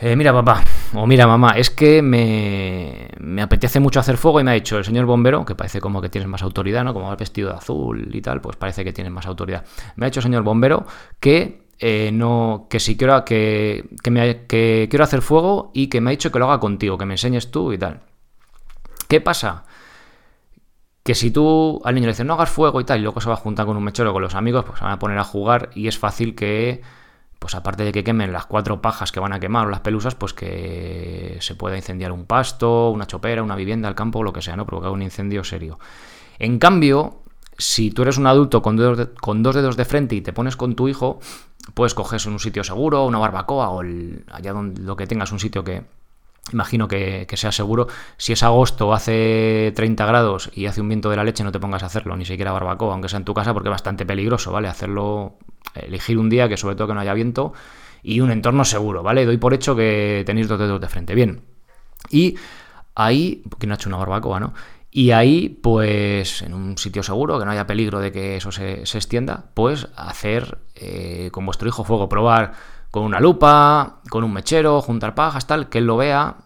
Eh, 0.00 0.14
mira 0.14 0.32
papá, 0.32 0.62
o 0.94 1.08
mira 1.08 1.26
mamá, 1.26 1.52
es 1.52 1.70
que 1.70 2.02
me, 2.02 3.10
me, 3.18 3.42
apetece 3.42 3.80
mucho 3.80 3.98
hacer 3.98 4.16
fuego 4.16 4.38
y 4.38 4.44
me 4.44 4.52
ha 4.52 4.54
dicho 4.54 4.78
el 4.78 4.84
señor 4.84 5.06
bombero, 5.06 5.44
que 5.44 5.56
parece 5.56 5.80
como 5.80 6.00
que 6.00 6.08
tienes 6.08 6.28
más 6.28 6.42
autoridad, 6.42 6.84
¿no? 6.84 6.94
Como 6.94 7.08
va 7.08 7.16
vestido 7.16 7.50
de 7.50 7.56
azul 7.56 8.14
y 8.14 8.20
tal, 8.22 8.40
pues 8.40 8.56
parece 8.56 8.84
que 8.84 8.92
tienes 8.92 9.12
más 9.12 9.26
autoridad. 9.26 9.64
Me 9.96 10.06
ha 10.06 10.08
dicho 10.08 10.20
el 10.20 10.24
señor 10.24 10.44
bombero 10.44 10.86
que 11.18 11.66
eh, 11.80 12.10
no, 12.12 12.68
que 12.70 12.78
si 12.78 12.96
quiero 12.96 13.24
que, 13.24 13.88
que, 14.00 14.10
me, 14.12 14.46
que 14.46 14.86
quiero 14.88 15.04
hacer 15.04 15.20
fuego 15.20 15.72
y 15.74 15.88
que 15.88 16.00
me 16.00 16.10
ha 16.10 16.12
dicho 16.12 16.30
que 16.30 16.38
lo 16.38 16.46
haga 16.46 16.60
contigo, 16.60 16.96
que 16.96 17.04
me 17.04 17.14
enseñes 17.14 17.50
tú 17.50 17.72
y 17.72 17.78
tal. 17.78 18.00
¿Qué 19.08 19.20
pasa? 19.20 19.64
Que 21.08 21.14
si 21.14 21.30
tú 21.30 21.80
al 21.84 21.94
niño 21.94 22.04
le 22.04 22.12
dices 22.12 22.26
no 22.26 22.34
hagas 22.34 22.50
fuego 22.50 22.82
y 22.82 22.84
tal, 22.84 22.98
y 22.98 23.02
luego 23.02 23.18
se 23.22 23.30
va 23.30 23.34
a 23.34 23.38
juntar 23.38 23.64
con 23.64 23.78
un 23.78 23.82
mechero 23.82 24.12
con 24.12 24.20
los 24.20 24.34
amigos, 24.34 24.66
pues 24.66 24.78
se 24.78 24.84
van 24.84 24.92
a 24.92 24.98
poner 24.98 25.16
a 25.16 25.24
jugar 25.24 25.70
y 25.74 25.88
es 25.88 25.96
fácil 25.96 26.34
que, 26.34 26.82
pues 27.38 27.54
aparte 27.54 27.82
de 27.82 27.92
que 27.92 28.04
quemen 28.04 28.30
las 28.30 28.44
cuatro 28.44 28.82
pajas 28.82 29.10
que 29.10 29.18
van 29.18 29.32
a 29.32 29.40
quemar 29.40 29.66
o 29.66 29.70
las 29.70 29.80
pelusas, 29.80 30.14
pues 30.14 30.34
que 30.34 31.38
se 31.40 31.54
pueda 31.54 31.76
incendiar 31.76 32.12
un 32.12 32.26
pasto, 32.26 32.90
una 32.90 33.06
chopera, 33.06 33.42
una 33.42 33.56
vivienda, 33.56 33.88
el 33.88 33.94
campo, 33.94 34.22
lo 34.22 34.34
que 34.34 34.42
sea, 34.42 34.54
¿no? 34.54 34.66
Provocar 34.66 34.90
un 34.90 35.00
incendio 35.00 35.44
serio. 35.44 35.78
En 36.38 36.58
cambio, 36.58 37.22
si 37.56 37.90
tú 37.90 38.02
eres 38.02 38.18
un 38.18 38.26
adulto 38.26 38.60
con, 38.60 38.76
con 39.18 39.42
dos 39.42 39.54
dedos 39.54 39.78
de 39.78 39.86
frente 39.86 40.14
y 40.14 40.20
te 40.20 40.34
pones 40.34 40.56
con 40.56 40.74
tu 40.74 40.88
hijo, 40.88 41.20
puedes 41.72 41.94
cogerse 41.94 42.28
un 42.28 42.38
sitio 42.38 42.64
seguro, 42.64 43.06
una 43.06 43.16
barbacoa 43.16 43.70
o 43.70 43.80
allá 43.80 44.52
donde 44.52 44.82
lo 44.82 44.94
que 44.94 45.06
tengas, 45.06 45.32
un 45.32 45.40
sitio 45.40 45.64
que, 45.64 45.84
Imagino 46.52 46.88
que, 46.88 47.26
sea 47.34 47.52
seguro. 47.52 47.88
Si 48.16 48.32
es 48.32 48.42
agosto, 48.42 48.92
hace 48.92 49.72
30 49.74 50.06
grados 50.06 50.50
y 50.54 50.66
hace 50.66 50.80
un 50.80 50.88
viento 50.88 51.10
de 51.10 51.16
la 51.16 51.24
leche, 51.24 51.44
no 51.44 51.52
te 51.52 51.60
pongas 51.60 51.82
a 51.82 51.86
hacerlo, 51.86 52.16
ni 52.16 52.24
siquiera 52.24 52.52
barbacoa, 52.52 52.92
aunque 52.92 53.08
sea 53.08 53.18
en 53.18 53.24
tu 53.24 53.34
casa, 53.34 53.52
porque 53.52 53.68
es 53.68 53.72
bastante 53.72 54.06
peligroso, 54.06 54.52
¿vale? 54.52 54.68
Hacerlo, 54.68 55.38
elegir 55.74 56.18
un 56.18 56.30
día 56.30 56.48
que 56.48 56.56
sobre 56.56 56.74
todo 56.74 56.88
que 56.88 56.94
no 56.94 57.00
haya 57.00 57.14
viento 57.14 57.52
y 58.02 58.20
un 58.20 58.30
entorno 58.30 58.64
seguro, 58.64 59.02
¿vale? 59.02 59.24
Doy 59.26 59.36
por 59.36 59.54
hecho 59.54 59.76
que 59.76 60.22
tenéis 60.24 60.48
dos 60.48 60.58
dedos 60.58 60.80
de 60.80 60.88
frente. 60.88 61.14
Bien. 61.14 61.42
Y 62.10 62.36
ahí, 62.94 63.42
porque 63.48 63.66
no 63.66 63.74
ha 63.74 63.76
hecho 63.76 63.88
una 63.88 63.98
barbacoa, 63.98 64.40
¿no? 64.40 64.54
Y 64.90 65.10
ahí, 65.10 65.50
pues, 65.50 66.42
en 66.42 66.54
un 66.54 66.78
sitio 66.78 67.02
seguro, 67.02 67.38
que 67.38 67.44
no 67.44 67.50
haya 67.50 67.66
peligro 67.66 68.00
de 68.00 68.10
que 68.10 68.36
eso 68.36 68.50
se, 68.50 68.82
extienda, 68.82 69.44
pues 69.54 69.88
hacer 69.96 70.58
eh, 70.74 71.28
con 71.30 71.44
vuestro 71.44 71.68
hijo 71.68 71.84
fuego, 71.84 72.08
probar 72.08 72.54
con 72.90 73.04
una 73.04 73.20
lupa, 73.20 74.00
con 74.10 74.24
un 74.24 74.32
mechero, 74.32 74.80
juntar 74.80 75.14
pajas, 75.14 75.46
tal, 75.46 75.68
que 75.68 75.78
él 75.78 75.86
lo 75.86 75.96
vea, 75.96 76.36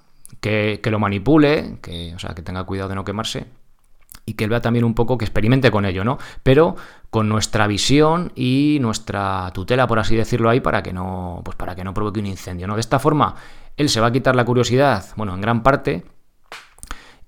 que, 0.40 0.80
que 0.82 0.90
lo 0.90 0.99
manipule, 0.99 1.78
que, 1.82 2.14
o 2.14 2.18
sea, 2.18 2.34
que 2.34 2.42
tenga 2.42 2.64
cuidado 2.64 2.88
de 2.88 2.94
no 2.94 3.04
quemarse 3.04 3.46
y 4.25 4.34
que 4.34 4.44
él 4.44 4.50
vea 4.50 4.61
también 4.61 4.84
un 4.84 4.94
poco, 4.94 5.18
que 5.18 5.25
experimente 5.25 5.70
con 5.70 5.84
ello, 5.84 6.04
¿no? 6.04 6.18
Pero 6.42 6.76
con 7.11 7.28
nuestra 7.28 7.66
visión 7.66 8.32
y 8.34 8.78
nuestra 8.80 9.50
tutela, 9.52 9.87
por 9.87 9.99
así 9.99 10.16
decirlo 10.16 10.49
ahí, 10.49 10.61
para 10.61 10.82
que 10.82 10.92
no, 10.92 11.42
pues 11.44 11.56
para 11.56 11.75
que 11.75 11.84
no 11.84 11.92
provoque 11.94 12.20
un 12.20 12.26
incendio, 12.26 12.66
¿no? 12.66 12.75
De 12.75 12.80
esta 12.80 12.99
forma, 12.99 13.34
él 13.76 13.88
se 13.88 14.00
va 14.00 14.08
a 14.08 14.12
quitar 14.12 14.37
la 14.37 14.44
curiosidad, 14.44 15.06
bueno, 15.16 15.34
en 15.34 15.40
gran 15.40 15.62
parte, 15.62 16.04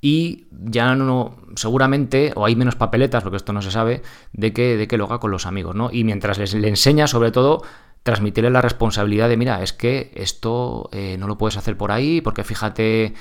y 0.01 0.47
ya 0.51 0.95
no, 0.95 1.37
seguramente, 1.57 2.33
o 2.37 2.45
hay 2.45 2.57
menos 2.57 2.77
papeletas, 2.77 3.23
porque 3.23 3.39
esto 3.39 3.53
no 3.53 3.63
se 3.63 3.71
sabe, 3.71 4.03
de 4.33 4.53
que, 4.53 4.77
de 4.77 4.87
que 4.87 4.99
lo 4.99 5.07
haga 5.07 5.19
con 5.19 5.31
los 5.31 5.47
amigos, 5.47 5.75
¿no? 5.75 5.91
Y 5.91 6.05
mientras 6.05 6.39
les, 6.39 6.55
le 6.55 6.69
enseña, 6.69 7.07
sobre 7.07 7.31
todo, 7.31 7.63
transmitirle 8.05 8.51
la 8.51 8.61
responsabilidad 8.61 9.29
de, 9.29 9.37
mira, 9.37 9.63
es 9.63 9.73
que 9.73 10.13
esto 10.15 10.89
eh, 10.93 11.17
no 11.19 11.27
lo 11.27 11.39
puedes 11.39 11.57
hacer 11.57 11.77
por 11.77 11.91
ahí, 11.91 12.21
porque 12.21 12.45
fíjate, 12.45 13.15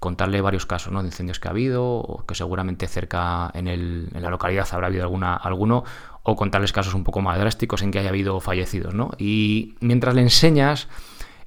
contarle 0.00 0.40
varios 0.40 0.66
casos 0.66 0.92
¿no? 0.92 1.02
de 1.02 1.08
incendios 1.08 1.38
que 1.38 1.48
ha 1.48 1.52
habido, 1.52 1.86
o 1.86 2.26
que 2.26 2.34
seguramente 2.34 2.88
cerca 2.88 3.50
en, 3.54 3.68
el, 3.68 4.08
en 4.12 4.22
la 4.22 4.30
localidad 4.30 4.66
habrá 4.72 4.88
habido 4.88 5.04
alguna, 5.04 5.36
alguno, 5.36 5.84
o 6.24 6.34
contarles 6.34 6.72
casos 6.72 6.94
un 6.94 7.04
poco 7.04 7.22
más 7.22 7.38
drásticos 7.38 7.82
en 7.82 7.92
que 7.92 8.00
haya 8.00 8.08
habido 8.08 8.40
fallecidos, 8.40 8.92
¿no? 8.92 9.12
Y 9.18 9.76
mientras 9.80 10.16
le 10.16 10.22
enseñas, 10.22 10.88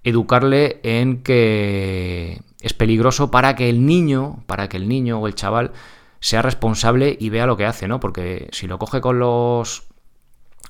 educarle 0.05 0.79
en 0.83 1.23
que 1.23 2.41
es 2.61 2.73
peligroso 2.73 3.31
para 3.31 3.55
que 3.55 3.69
el 3.69 3.85
niño, 3.85 4.43
para 4.45 4.69
que 4.69 4.77
el 4.77 4.87
niño 4.87 5.19
o 5.19 5.27
el 5.27 5.35
chaval 5.35 5.73
sea 6.21 6.41
responsable 6.41 7.17
y 7.19 7.29
vea 7.29 7.47
lo 7.47 7.57
que 7.57 7.65
hace, 7.65 7.89
¿no? 7.89 7.99
Porque 7.99 8.47
si 8.53 8.65
lo 8.65 8.79
coge 8.79 9.01
con 9.01 9.19
los 9.19 9.87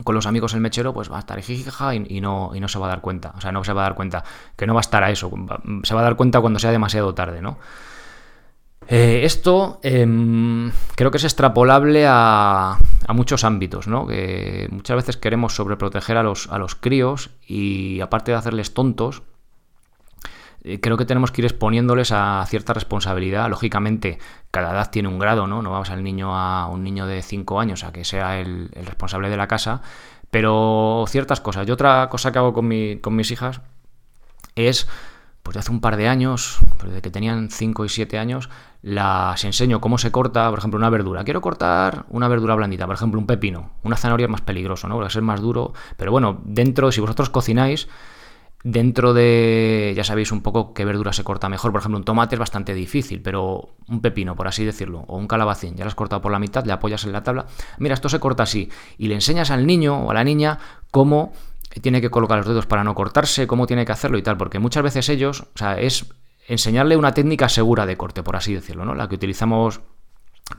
con 0.04 0.16
los 0.16 0.25
amigos 0.25 0.54
el 0.54 0.62
mechero, 0.62 0.94
pues 0.94 1.12
va 1.12 1.18
a 1.18 1.20
estar 1.20 1.42
jijija 1.42 1.96
y, 1.96 2.06
y, 2.10 2.22
no, 2.22 2.51
y 2.54 2.60
no 2.60 2.68
se 2.68 2.80
va 2.80 2.86
a 2.88 2.89
dar 2.89 3.01
cuenta. 3.01 3.34
O 3.38 3.42
sea, 3.42 3.51
no 3.51 3.63
se 3.63 3.74
va 3.74 3.82
a 3.82 3.86
dar 3.86 3.96
cuenta. 3.96 4.24
Que 4.56 4.68
no 4.68 4.74
va 4.74 4.80
a 4.80 4.82
estar 4.82 5.04
a 5.04 5.10
eso. 5.10 5.32
Se 5.84 5.94
va 5.94 6.01
a 6.01 6.04
dar 6.04 6.16
cuenta 6.16 6.39
cuando 6.42 6.60
sea 6.60 6.72
demasiado 6.72 7.13
tarde, 7.13 7.42
¿no? 7.42 7.58
Eh, 8.89 9.22
esto 9.24 9.80
eh, 9.84 10.08
creo 10.96 11.12
que 11.12 11.18
es 11.18 11.24
extrapolable 11.25 12.06
a, 12.08 12.77
muchos 13.10 13.44
ámbitos, 13.44 13.88
¿no? 13.88 14.08
Que 14.08 14.68
muchas 14.72 14.96
veces 14.98 15.18
queremos 15.18 15.56
sobreproteger 15.56 16.18
a 16.18 16.24
los, 16.24 16.48
a 16.50 16.58
los 16.58 16.75
críos 16.75 17.32
y 17.46 18.00
aparte 18.00 18.32
de 18.32 18.38
hacerles 18.38 18.74
tontos, 18.74 19.24
creo 20.81 20.97
que 20.97 21.05
tenemos 21.05 21.31
que 21.31 21.41
ir 21.41 21.45
exponiéndoles 21.45 22.12
a 22.12 22.45
cierta 22.47 22.74
responsabilidad. 22.74 23.50
Lógicamente, 23.50 24.19
cada 24.51 24.71
edad 24.71 24.89
tiene 24.91 25.07
un 25.07 25.19
grado, 25.19 25.47
¿no? 25.47 25.62
No 25.62 25.71
vamos 25.71 25.89
al 25.89 26.03
niño 26.03 26.36
a 26.36 26.67
un 26.67 26.83
niño 26.83 27.05
de 27.05 27.21
5 27.21 27.59
años 27.59 27.83
a 27.83 27.91
que 27.91 28.03
sea 28.03 28.39
el, 28.39 28.69
responsable 28.74 29.29
de 29.29 29.38
la 29.38 29.47
casa, 29.47 29.81
pero 30.31 31.05
ciertas 31.07 31.41
cosas. 31.41 31.67
Y 31.67 31.71
otra 31.71 32.09
cosa 32.09 32.31
que 32.31 32.39
hago 32.39 32.53
con, 32.53 32.67
mi, 32.67 32.97
con 33.00 33.15
mis 33.15 33.31
hijas 33.31 33.62
es, 34.55 34.88
pues 35.43 35.53
de 35.53 35.59
hace 35.59 35.71
un 35.71 35.81
par 35.81 35.95
de 35.95 36.07
años, 36.07 36.59
pues 36.79 36.91
de 36.91 37.01
que 37.01 37.09
tenían 37.09 37.50
5 37.50 37.86
y 37.86 37.89
7 37.89 38.17
años, 38.17 38.50
las 38.81 39.43
enseño 39.43 39.81
cómo 39.81 39.97
se 39.97 40.12
corta, 40.12 40.50
por 40.50 40.59
ejemplo, 40.59 40.77
una 40.77 40.89
verdura. 40.89 41.24
Quiero 41.24 41.41
cortar 41.41 42.05
una 42.09 42.27
verdura 42.27 42.55
blandita, 42.55 42.86
por 42.86 42.95
ejemplo, 42.95 43.19
un 43.19 43.27
pepino. 43.27 43.71
Una 43.83 43.97
zanahoria 43.97 44.25
es 44.25 44.31
más 44.31 44.41
peligroso, 44.41 44.88
¿no? 44.88 44.97
Va 44.97 45.07
a 45.07 45.09
ser 45.09 45.24
más 45.24 45.41
duro. 45.41 45.74
Pero 45.97 46.12
bueno, 46.12 46.41
dentro, 46.43 46.91
si 46.91 47.01
vosotros 47.01 47.29
cocináis, 47.29 47.88
Dentro 48.63 49.13
de, 49.13 49.93
ya 49.95 50.03
sabéis 50.03 50.31
un 50.31 50.41
poco 50.41 50.73
qué 50.73 50.83
verdura 50.83 51.13
se 51.13 51.23
corta 51.23 51.47
mejor. 51.47 51.71
Por 51.71 51.79
ejemplo, 51.79 51.97
un 51.97 52.03
tomate 52.03 52.35
es 52.35 52.39
bastante 52.39 52.73
difícil, 52.73 53.21
pero 53.21 53.75
un 53.87 54.01
pepino, 54.01 54.35
por 54.35 54.47
así 54.47 54.65
decirlo, 54.65 55.05
o 55.07 55.17
un 55.17 55.27
calabacín, 55.27 55.75
ya 55.75 55.83
lo 55.83 55.89
has 55.89 55.95
cortado 55.95 56.21
por 56.21 56.31
la 56.31 56.39
mitad, 56.39 56.65
le 56.65 56.73
apoyas 56.73 57.05
en 57.05 57.11
la 57.11 57.23
tabla. 57.23 57.45
Mira, 57.77 57.93
esto 57.93 58.09
se 58.09 58.19
corta 58.19 58.43
así. 58.43 58.69
Y 58.97 59.07
le 59.07 59.15
enseñas 59.15 59.51
al 59.51 59.67
niño 59.67 59.99
o 59.99 60.11
a 60.11 60.13
la 60.13 60.23
niña 60.23 60.57
cómo 60.91 61.33
tiene 61.81 62.01
que 62.01 62.09
colocar 62.09 62.39
los 62.39 62.47
dedos 62.47 62.65
para 62.65 62.83
no 62.83 62.95
cortarse, 62.95 63.45
cómo 63.45 63.67
tiene 63.67 63.85
que 63.85 63.91
hacerlo 63.91 64.17
y 64.17 64.23
tal. 64.23 64.37
Porque 64.37 64.59
muchas 64.59 64.83
veces 64.83 65.07
ellos, 65.09 65.41
o 65.41 65.57
sea, 65.57 65.79
es 65.79 66.07
enseñarle 66.47 66.97
una 66.97 67.13
técnica 67.13 67.49
segura 67.49 67.85
de 67.85 67.95
corte, 67.95 68.23
por 68.23 68.35
así 68.35 68.53
decirlo, 68.53 68.85
¿no? 68.85 68.95
La 68.95 69.07
que 69.07 69.15
utilizamos 69.15 69.81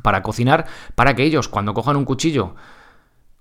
para 0.03 0.23
cocinar, 0.23 0.67
para 0.95 1.15
que 1.15 1.25
ellos, 1.25 1.49
cuando 1.49 1.75
cojan 1.75 1.97
un 1.97 2.05
cuchillo, 2.05 2.55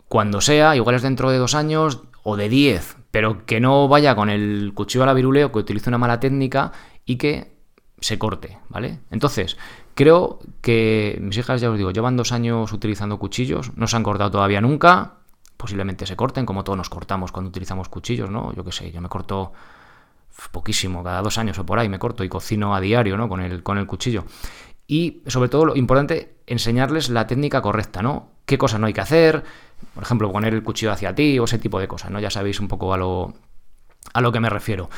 cuando 0.09 0.41
sea, 0.41 0.75
igual 0.75 0.95
es 0.95 1.01
dentro 1.01 1.31
de 1.31 1.37
dos 1.37 1.55
años 1.55 2.03
o 2.23 2.35
de 2.37 2.49
diez, 2.49 2.97
pero 3.11 3.45
que 3.45 3.59
no 3.59 3.87
vaya 3.87 4.15
con 4.15 4.29
el 4.29 4.71
cuchillo 4.73 5.03
a 5.03 5.07
la 5.07 5.13
viruleo, 5.13 5.51
que 5.51 5.59
utilice 5.59 5.89
una 5.89 5.97
mala 5.97 6.19
técnica 6.19 6.71
y 7.05 7.17
que 7.17 7.57
se 7.99 8.19
corte, 8.19 8.59
¿vale? 8.69 8.99
Entonces, 9.09 9.57
creo 9.95 10.39
que 10.61 11.17
mis 11.21 11.37
hijas, 11.37 11.61
ya 11.61 11.71
os 11.71 11.77
digo, 11.77 11.91
llevan 11.91 12.15
dos 12.15 12.31
años 12.31 12.71
utilizando 12.71 13.17
cuchillos, 13.17 13.71
no 13.75 13.87
se 13.87 13.97
han 13.97 14.03
cortado 14.03 14.31
todavía 14.31 14.61
nunca, 14.61 15.15
posiblemente 15.57 16.05
se 16.05 16.15
corten, 16.15 16.45
como 16.45 16.63
todos 16.63 16.77
nos 16.77 16.89
cortamos 16.89 17.31
cuando 17.31 17.49
utilizamos 17.49 17.89
cuchillos, 17.89 18.29
¿no? 18.29 18.53
Yo 18.53 18.63
qué 18.63 18.71
sé, 18.71 18.91
yo 18.91 19.01
me 19.01 19.09
corto 19.09 19.53
poquísimo, 20.51 21.03
cada 21.03 21.21
dos 21.21 21.37
años 21.39 21.57
o 21.57 21.65
por 21.65 21.79
ahí 21.79 21.89
me 21.89 21.97
corto 21.97 22.23
y 22.23 22.29
cocino 22.29 22.75
a 22.75 22.79
diario, 22.79 23.17
¿no? 23.17 23.27
Con 23.27 23.41
el, 23.41 23.63
con 23.63 23.77
el 23.77 23.87
cuchillo. 23.87 24.25
Y 24.85 25.23
sobre 25.27 25.49
todo 25.49 25.65
lo 25.65 25.75
importante, 25.75 26.35
enseñarles 26.45 27.09
la 27.09 27.25
técnica 27.25 27.61
correcta, 27.61 28.01
¿no? 28.01 28.29
Qué 28.45 28.57
cosas 28.57 28.79
no 28.79 28.85
hay 28.85 28.93
que 28.93 29.01
hacer, 29.01 29.43
por 29.93 30.03
ejemplo, 30.03 30.31
poner 30.31 30.53
el 30.53 30.63
cuchillo 30.63 30.91
hacia 30.91 31.15
ti 31.15 31.39
o 31.39 31.45
ese 31.45 31.59
tipo 31.59 31.79
de 31.79 31.87
cosas, 31.87 32.11
¿no? 32.11 32.19
Ya 32.19 32.29
sabéis 32.29 32.59
un 32.59 32.67
poco 32.67 32.93
a 32.93 32.97
lo, 32.97 33.33
a 34.13 34.21
lo 34.21 34.31
que 34.31 34.39
me 34.39 34.49
refiero. 34.49 34.89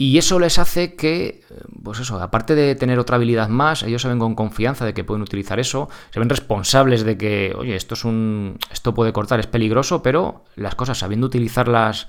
Y 0.00 0.16
eso 0.16 0.38
les 0.38 0.60
hace 0.60 0.94
que, 0.94 1.42
pues 1.82 1.98
eso, 1.98 2.20
aparte 2.20 2.54
de 2.54 2.76
tener 2.76 3.00
otra 3.00 3.16
habilidad 3.16 3.48
más, 3.48 3.82
ellos 3.82 4.00
se 4.00 4.06
ven 4.06 4.20
con 4.20 4.36
confianza 4.36 4.84
de 4.86 4.94
que 4.94 5.02
pueden 5.02 5.22
utilizar 5.22 5.58
eso, 5.58 5.88
se 6.10 6.20
ven 6.20 6.28
responsables 6.28 7.02
de 7.02 7.18
que, 7.18 7.52
oye, 7.58 7.74
esto 7.74 7.94
es 7.94 8.04
un. 8.04 8.58
esto 8.70 8.94
puede 8.94 9.12
cortar, 9.12 9.40
es 9.40 9.48
peligroso, 9.48 10.00
pero 10.00 10.44
las 10.54 10.76
cosas 10.76 10.98
sabiendo 10.98 11.26
utilizarlas 11.26 12.06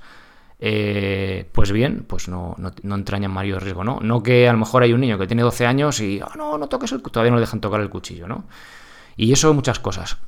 eh, 0.60 1.48
pues 1.52 1.72
bien, 1.72 2.04
pues 2.06 2.28
no, 2.28 2.54
no, 2.58 2.70
no, 2.82 2.94
entrañan 2.94 3.32
mayor 3.32 3.62
riesgo, 3.62 3.82
¿no? 3.82 3.98
No 4.02 4.22
que 4.22 4.46
a 4.46 4.52
lo 4.52 4.58
mejor 4.58 4.82
hay 4.82 4.92
un 4.92 5.00
niño 5.00 5.18
que 5.18 5.26
tiene 5.26 5.42
12 5.42 5.66
años 5.66 6.00
y, 6.00 6.20
oh, 6.20 6.36
no, 6.36 6.58
no 6.58 6.68
toques 6.68 6.92
el 6.92 7.00
todavía 7.02 7.30
no 7.30 7.38
le 7.38 7.40
dejan 7.40 7.60
tocar 7.60 7.80
el 7.80 7.88
cuchillo, 7.88 8.28
¿no? 8.28 8.44
Y 9.16 9.32
eso 9.32 9.52
muchas 9.54 9.80
cosas. 9.80 10.18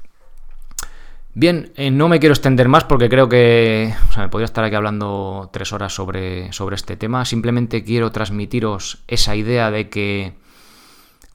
Bien, 1.35 1.73
eh, 1.77 1.91
no 1.91 2.09
me 2.09 2.21
quiero 2.21 2.35
extender 2.35 2.69
más 2.69 2.85
porque 2.85 3.09
creo 3.09 3.29
que 3.29 3.95
o 4.11 4.13
sea, 4.13 4.25
me 4.25 4.29
podría 4.29 4.45
estar 4.45 4.65
aquí 4.65 4.75
hablando 4.75 5.49
tres 5.51 5.73
horas 5.73 5.95
sobre, 5.95 6.53
sobre 6.53 6.77
este 6.77 6.97
tema. 6.97 7.25
Simplemente 7.25 7.85
quiero 7.85 8.13
transmitiros 8.13 9.03
esa 9.09 9.35
idea 9.35 9.71
de 9.71 9.89
que 9.89 10.35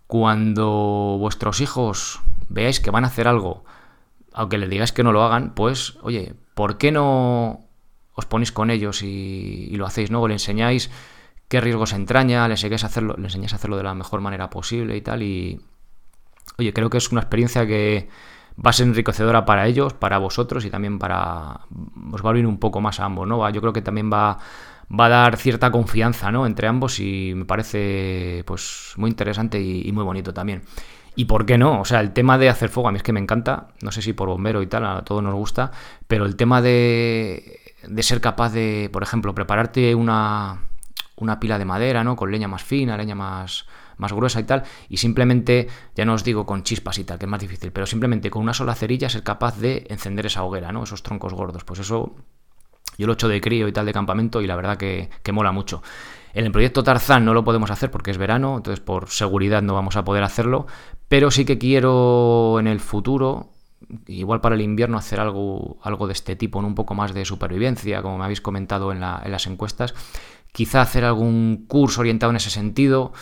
cuando 0.05 1.17
vuestros 1.19 1.61
hijos 1.61 2.21
veáis 2.47 2.79
que 2.79 2.91
van 2.91 3.05
a 3.05 3.07
hacer 3.07 3.27
algo, 3.27 3.65
aunque 4.33 4.59
les 4.59 4.69
digáis 4.69 4.91
que 4.91 5.03
no 5.03 5.11
lo 5.11 5.23
hagan, 5.23 5.55
pues, 5.55 5.97
oye, 6.03 6.35
¿por 6.53 6.77
qué 6.77 6.91
no 6.91 7.65
os 8.13 8.25
ponéis 8.27 8.51
con 8.51 8.69
ellos 8.69 9.01
y, 9.01 9.67
y 9.71 9.75
lo 9.77 9.87
hacéis, 9.87 10.11
¿no? 10.11 10.21
O 10.21 10.27
le 10.27 10.35
enseñáis 10.35 10.91
qué 11.47 11.59
riesgos 11.59 11.93
entraña, 11.93 12.47
le 12.47 12.53
a 12.53 12.75
hacerlo, 12.85 13.15
le 13.17 13.25
enseñáis 13.25 13.53
a 13.53 13.55
hacerlo 13.55 13.77
de 13.77 13.83
la 13.83 13.95
mejor 13.95 14.21
manera 14.21 14.49
posible 14.51 14.95
y 14.95 15.01
tal. 15.01 15.23
Y, 15.23 15.59
oye, 16.59 16.71
creo 16.71 16.89
que 16.91 16.99
es 16.99 17.11
una 17.11 17.21
experiencia 17.21 17.65
que 17.65 18.09
va 18.63 18.71
a 18.71 18.73
ser 18.73 18.87
enriquecedora 18.87 19.45
para 19.45 19.67
ellos, 19.67 19.93
para 19.93 20.17
vosotros 20.17 20.65
y 20.65 20.69
también 20.69 20.99
para... 20.99 21.61
os 22.11 22.21
va 22.21 22.25
a 22.25 22.29
abrir 22.29 22.47
un 22.47 22.57
poco 22.57 22.81
más 22.81 22.99
a 22.99 23.05
ambos, 23.05 23.27
¿no? 23.27 23.47
Yo 23.49 23.61
creo 23.61 23.73
que 23.73 23.81
también 23.81 24.11
va, 24.11 24.37
va 24.91 25.05
a 25.05 25.09
dar 25.09 25.37
cierta 25.37 25.71
confianza, 25.71 26.31
¿no? 26.31 26.45
Entre 26.45 26.67
ambos 26.67 26.99
y 26.99 27.33
me 27.35 27.45
parece, 27.45 28.43
pues, 28.45 28.93
muy 28.97 29.09
interesante 29.09 29.59
y, 29.59 29.87
y, 29.87 29.91
muy 29.91 30.03
bonito 30.03 30.33
también. 30.33 30.63
¿Y 31.15 31.25
por 31.25 31.45
qué 31.45 31.57
no? 31.57 31.81
O 31.81 31.85
sea, 31.85 31.99
el 31.99 32.13
tema 32.13 32.37
de 32.37 32.49
hacer 32.49 32.69
fuego 32.69 32.89
a 32.89 32.91
mí 32.91 32.97
es 32.97 33.03
que 33.03 33.13
me 33.13 33.19
encanta, 33.19 33.67
no 33.81 33.91
sé 33.91 34.01
si 34.01 34.13
por 34.13 34.29
bombero 34.29 34.61
y 34.61 34.67
tal, 34.67 34.85
a 34.85 35.03
todos 35.03 35.23
nos 35.23 35.33
gusta, 35.33 35.71
pero 36.07 36.25
el 36.25 36.35
tema 36.35 36.61
de, 36.61 37.75
de 37.87 38.03
ser 38.03 38.21
capaz 38.21 38.51
de, 38.53 38.89
por 38.91 39.03
ejemplo, 39.03 39.33
prepararte 39.33 39.95
una, 39.95 40.61
una 41.15 41.39
pila 41.39 41.57
de 41.59 41.65
madera, 41.65 42.03
¿no? 42.03 42.15
Con 42.15 42.31
leña 42.31 42.47
más 42.47 42.63
fina, 42.63 42.97
leña 42.97 43.15
más 43.15 43.65
más 43.97 44.13
gruesa 44.13 44.39
y 44.39 44.43
tal, 44.43 44.63
y 44.89 44.97
simplemente, 44.97 45.67
ya 45.95 46.05
no 46.05 46.13
os 46.13 46.23
digo 46.23 46.45
con 46.45 46.63
chispas 46.63 46.97
y 46.99 47.03
tal, 47.03 47.17
que 47.19 47.25
es 47.25 47.29
más 47.29 47.41
difícil, 47.41 47.71
pero 47.71 47.85
simplemente 47.85 48.29
con 48.29 48.43
una 48.43 48.53
sola 48.53 48.75
cerilla 48.75 49.09
ser 49.09 49.23
capaz 49.23 49.57
de 49.57 49.85
encender 49.89 50.25
esa 50.25 50.43
hoguera, 50.43 50.71
¿no? 50.71 50.83
Esos 50.83 51.03
troncos 51.03 51.33
gordos. 51.33 51.63
Pues 51.63 51.79
eso 51.79 52.15
yo 52.97 53.05
lo 53.05 53.13
he 53.13 53.15
hecho 53.15 53.27
de 53.27 53.41
crío 53.41 53.67
y 53.67 53.71
tal 53.71 53.85
de 53.85 53.93
campamento 53.93 54.41
y 54.41 54.47
la 54.47 54.55
verdad 54.55 54.77
que, 54.77 55.09
que 55.23 55.31
mola 55.31 55.51
mucho. 55.51 55.81
En 56.33 56.45
el 56.45 56.51
proyecto 56.51 56.83
Tarzán 56.83 57.25
no 57.25 57.33
lo 57.33 57.43
podemos 57.43 57.71
hacer 57.71 57.89
porque 57.89 58.11
es 58.11 58.17
verano, 58.17 58.57
entonces 58.57 58.79
por 58.79 59.09
seguridad 59.09 59.61
no 59.61 59.73
vamos 59.73 59.95
a 59.95 60.03
poder 60.03 60.23
hacerlo, 60.23 60.67
pero 61.07 61.31
sí 61.31 61.45
que 61.45 61.57
quiero 61.57 62.57
en 62.59 62.67
el 62.67 62.79
futuro, 62.79 63.49
igual 64.07 64.41
para 64.41 64.55
el 64.55 64.61
invierno, 64.61 64.97
hacer 64.97 65.19
algo, 65.19 65.77
algo 65.81 66.05
de 66.07 66.13
este 66.13 66.35
tipo, 66.35 66.59
un 66.59 66.75
poco 66.75 66.93
más 66.93 67.13
de 67.13 67.25
supervivencia, 67.25 68.01
como 68.01 68.17
me 68.17 68.25
habéis 68.25 68.41
comentado 68.41 68.91
en 68.91 68.99
las 68.99 69.47
encuestas. 69.47 69.93
Quizá 70.51 70.81
hacer 70.81 71.05
algún 71.05 71.65
curso 71.67 72.01
orientado 72.01 72.31
en 72.31 72.37
ese 72.37 72.49
sentido 72.49 73.13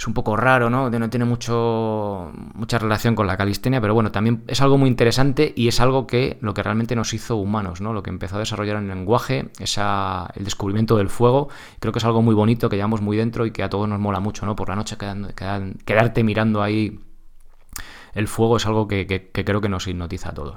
es 0.00 0.06
un 0.06 0.14
poco 0.14 0.34
raro, 0.34 0.70
¿no? 0.70 0.88
No 0.88 1.10
tiene 1.10 1.26
mucho, 1.26 2.32
mucha 2.54 2.78
relación 2.78 3.14
con 3.14 3.26
la 3.26 3.36
calistenia, 3.36 3.82
pero 3.82 3.92
bueno, 3.92 4.10
también 4.10 4.42
es 4.46 4.62
algo 4.62 4.78
muy 4.78 4.88
interesante 4.88 5.52
y 5.54 5.68
es 5.68 5.78
algo 5.78 6.06
que 6.06 6.38
lo 6.40 6.54
que 6.54 6.62
realmente 6.62 6.96
nos 6.96 7.12
hizo 7.12 7.36
humanos, 7.36 7.82
¿no? 7.82 7.92
Lo 7.92 8.02
que 8.02 8.08
empezó 8.08 8.36
a 8.36 8.38
desarrollar 8.38 8.78
el 8.78 8.88
lenguaje, 8.88 9.50
el 9.58 10.44
descubrimiento 10.44 10.96
del 10.96 11.10
fuego, 11.10 11.50
creo 11.80 11.92
que 11.92 11.98
es 11.98 12.04
algo 12.06 12.22
muy 12.22 12.34
bonito 12.34 12.70
que 12.70 12.76
llevamos 12.76 13.02
muy 13.02 13.18
dentro 13.18 13.44
y 13.44 13.50
que 13.50 13.62
a 13.62 13.68
todos 13.68 13.90
nos 13.90 14.00
mola 14.00 14.20
mucho, 14.20 14.46
¿no? 14.46 14.56
Por 14.56 14.70
la 14.70 14.76
noche 14.76 14.96
quedar, 14.96 15.74
quedarte 15.84 16.24
mirando 16.24 16.62
ahí 16.62 16.98
el 18.14 18.26
fuego 18.26 18.56
es 18.56 18.64
algo 18.64 18.88
que, 18.88 19.06
que 19.06 19.44
creo 19.44 19.60
que 19.60 19.68
nos 19.68 19.86
hipnotiza 19.86 20.30
a 20.30 20.32
todos. 20.32 20.56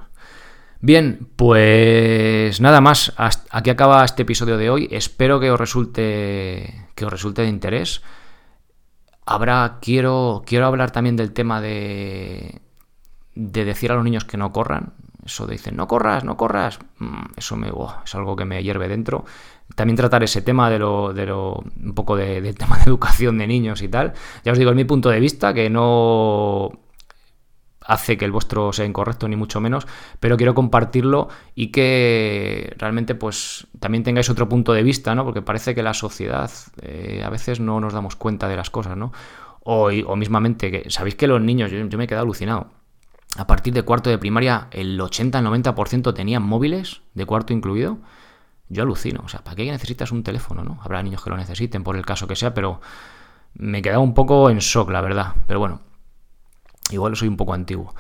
Bien, 0.80 1.28
pues 1.36 2.62
nada 2.62 2.80
más. 2.80 3.12
Aquí 3.50 3.70
acaba 3.70 4.06
este 4.06 4.22
episodio 4.22 4.56
de 4.56 4.70
hoy. 4.70 4.88
Espero 4.90 5.42
que 5.42 5.52
os 5.52 5.60
resulte 5.60 6.88
que 6.96 7.06
os 7.06 7.12
resulte 7.12 7.42
de 7.42 7.50
interés. 7.50 8.02
Habrá 9.26 9.80
quiero 9.82 10.44
quiero 10.46 10.66
hablar 10.66 10.92
también 10.92 11.16
del 11.16 11.34
tema 11.34 11.62
de 11.62 12.62
de 13.36 13.66
decir 13.66 13.92
a 13.92 13.96
los 13.96 14.04
niños 14.04 14.26
que 14.26 14.38
no 14.38 14.52
corran. 14.52 14.94
Eso 15.26 15.48
de 15.48 15.54
dicen, 15.54 15.76
no 15.78 15.88
corras, 15.88 16.24
no 16.24 16.36
corras. 16.36 16.80
Mm, 17.00 17.24
eso 17.38 17.56
me, 17.56 17.72
es 18.04 18.16
algo 18.16 18.36
que 18.36 18.46
me 18.46 18.62
hierve 18.62 18.88
dentro. 18.88 19.26
También 19.76 19.96
tratar 19.96 20.24
ese 20.24 20.42
tema 20.42 20.70
de 20.70 20.80
lo, 20.80 21.14
de 21.14 21.26
lo 21.26 21.64
un 21.82 21.94
poco 21.94 22.16
de, 22.16 22.42
del 22.42 22.56
tema 22.58 22.78
de 22.78 22.84
educación 22.84 23.38
de 23.38 23.48
niños 23.48 23.82
y 23.82 23.88
tal. 23.88 24.14
Ya 24.44 24.52
os 24.52 24.58
digo, 24.58 24.72
es 24.72 24.76
mi 24.76 24.84
punto 24.84 25.10
de 25.10 25.20
vista, 25.20 25.54
que 25.54 25.70
no 25.70 26.83
hace 27.86 28.18
que 28.18 28.26
el 28.26 28.32
vuestro 28.32 28.74
sea 28.74 28.86
incorrecto 28.86 29.28
ni 29.28 29.36
mucho 29.36 29.60
menos, 29.62 29.88
pero 30.20 30.38
quiero 30.38 30.54
compartirlo 30.54 31.30
y 31.56 31.68
que 31.68 32.74
realmente 32.78 33.16
pues 33.16 33.68
también 33.80 34.04
tengáis 34.04 34.30
otro 34.30 34.48
punto 34.50 34.74
de 34.74 34.84
vista, 34.84 35.16
¿no? 35.16 35.26
Porque 35.26 35.42
parece 35.42 35.76
que 35.76 35.84
la 35.84 35.94
sociedad 35.94 36.52
eh, 36.82 37.22
a 37.26 37.30
veces 37.30 37.60
no 37.60 37.80
nos 37.80 37.94
damos 37.94 38.16
cuenta 38.16 38.48
de 38.48 38.56
las 38.56 38.70
cosas, 38.70 38.98
¿no? 38.98 39.12
O, 39.62 39.90
o 39.90 40.16
mismamente, 40.16 40.72
que, 40.72 40.90
sabéis 40.90 41.16
que 41.16 41.28
los 41.28 41.42
niños, 41.42 41.72
yo, 41.72 41.86
yo 41.86 41.98
me 41.98 42.04
he 42.06 42.08
quedado 42.08 42.24
alucinado 42.24 42.68
a 43.38 43.48
partir 43.48 43.74
de 43.74 43.84
cuarto 43.84 44.10
de 44.10 44.18
primaria 44.18 44.68
el 44.72 45.00
80-90% 45.00 46.14
tenían 46.14 46.44
móviles, 46.44 47.02
de 47.14 47.26
cuarto 47.26 47.54
incluido. 47.54 47.98
Yo 48.70 48.84
alucino, 48.84 49.22
o 49.26 49.28
sea, 49.28 49.44
¿para 49.44 49.56
qué 49.56 49.70
necesitas 49.72 50.12
un 50.12 50.24
teléfono, 50.24 50.64
no? 50.64 50.80
Habrá 50.82 51.02
niños 51.04 51.24
que 51.24 51.30
lo 51.30 51.38
necesiten 51.38 51.84
por 51.84 51.96
el 51.96 52.06
caso 52.06 52.28
que 52.28 52.36
sea, 52.36 52.54
pero 52.54 52.80
me 53.56 53.80
he 53.80 53.82
quedado 53.82 54.02
un 54.02 54.14
poco 54.14 54.50
en 54.50 54.60
shock, 54.60 54.90
la 54.90 55.02
verdad. 55.02 55.34
Pero 55.48 55.60
bueno, 55.60 55.82
igual 56.94 57.16
soy 57.16 57.28
un 57.28 57.38
poco 57.38 57.54
antiguo. 57.54 57.94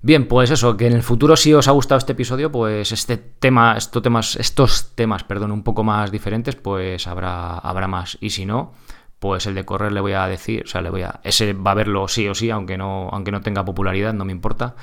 Bien, 0.00 0.28
pues 0.28 0.50
eso, 0.50 0.76
que 0.76 0.86
en 0.86 0.92
el 0.92 1.02
futuro 1.02 1.36
si 1.36 1.52
os 1.52 1.66
ha 1.66 1.72
gustado 1.72 1.98
este 1.98 2.12
episodio, 2.12 2.52
pues 2.52 2.92
este 2.92 3.16
tema, 3.16 3.76
estos 3.76 4.00
temas, 4.02 4.36
estos 4.36 4.94
temas, 4.94 5.24
perdón, 5.24 5.50
un 5.50 5.64
poco 5.64 5.82
más 5.82 6.12
diferentes, 6.12 6.54
pues 6.54 7.08
habrá, 7.08 7.58
habrá 7.58 7.88
más. 7.88 8.16
Y 8.20 8.30
si 8.30 8.46
no, 8.46 8.74
pues 9.18 9.46
el 9.46 9.54
de 9.54 9.64
correr 9.64 9.92
le 9.92 10.00
voy 10.00 10.12
a 10.12 10.26
decir, 10.28 10.62
o 10.64 10.68
sea, 10.68 10.80
le 10.82 10.90
voy 10.90 11.02
a. 11.02 11.20
Ese 11.24 11.52
va 11.52 11.72
a 11.72 11.74
verlo 11.74 12.06
sí 12.06 12.28
o 12.28 12.34
sí, 12.34 12.50
aunque 12.50 12.78
no, 12.78 13.08
aunque 13.10 13.32
no 13.32 13.40
tenga 13.40 13.64
popularidad, 13.64 14.14
no 14.14 14.24
me 14.24 14.32
importa. 14.32 14.76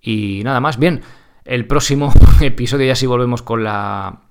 Y 0.00 0.42
nada 0.44 0.60
más, 0.60 0.78
bien. 0.78 1.02
El 1.44 1.66
próximo 1.66 2.12
episodio 2.40 2.86
ya 2.86 2.96
sí 2.96 3.06
volvemos 3.06 3.42
con 3.42 3.62
la. 3.62 4.22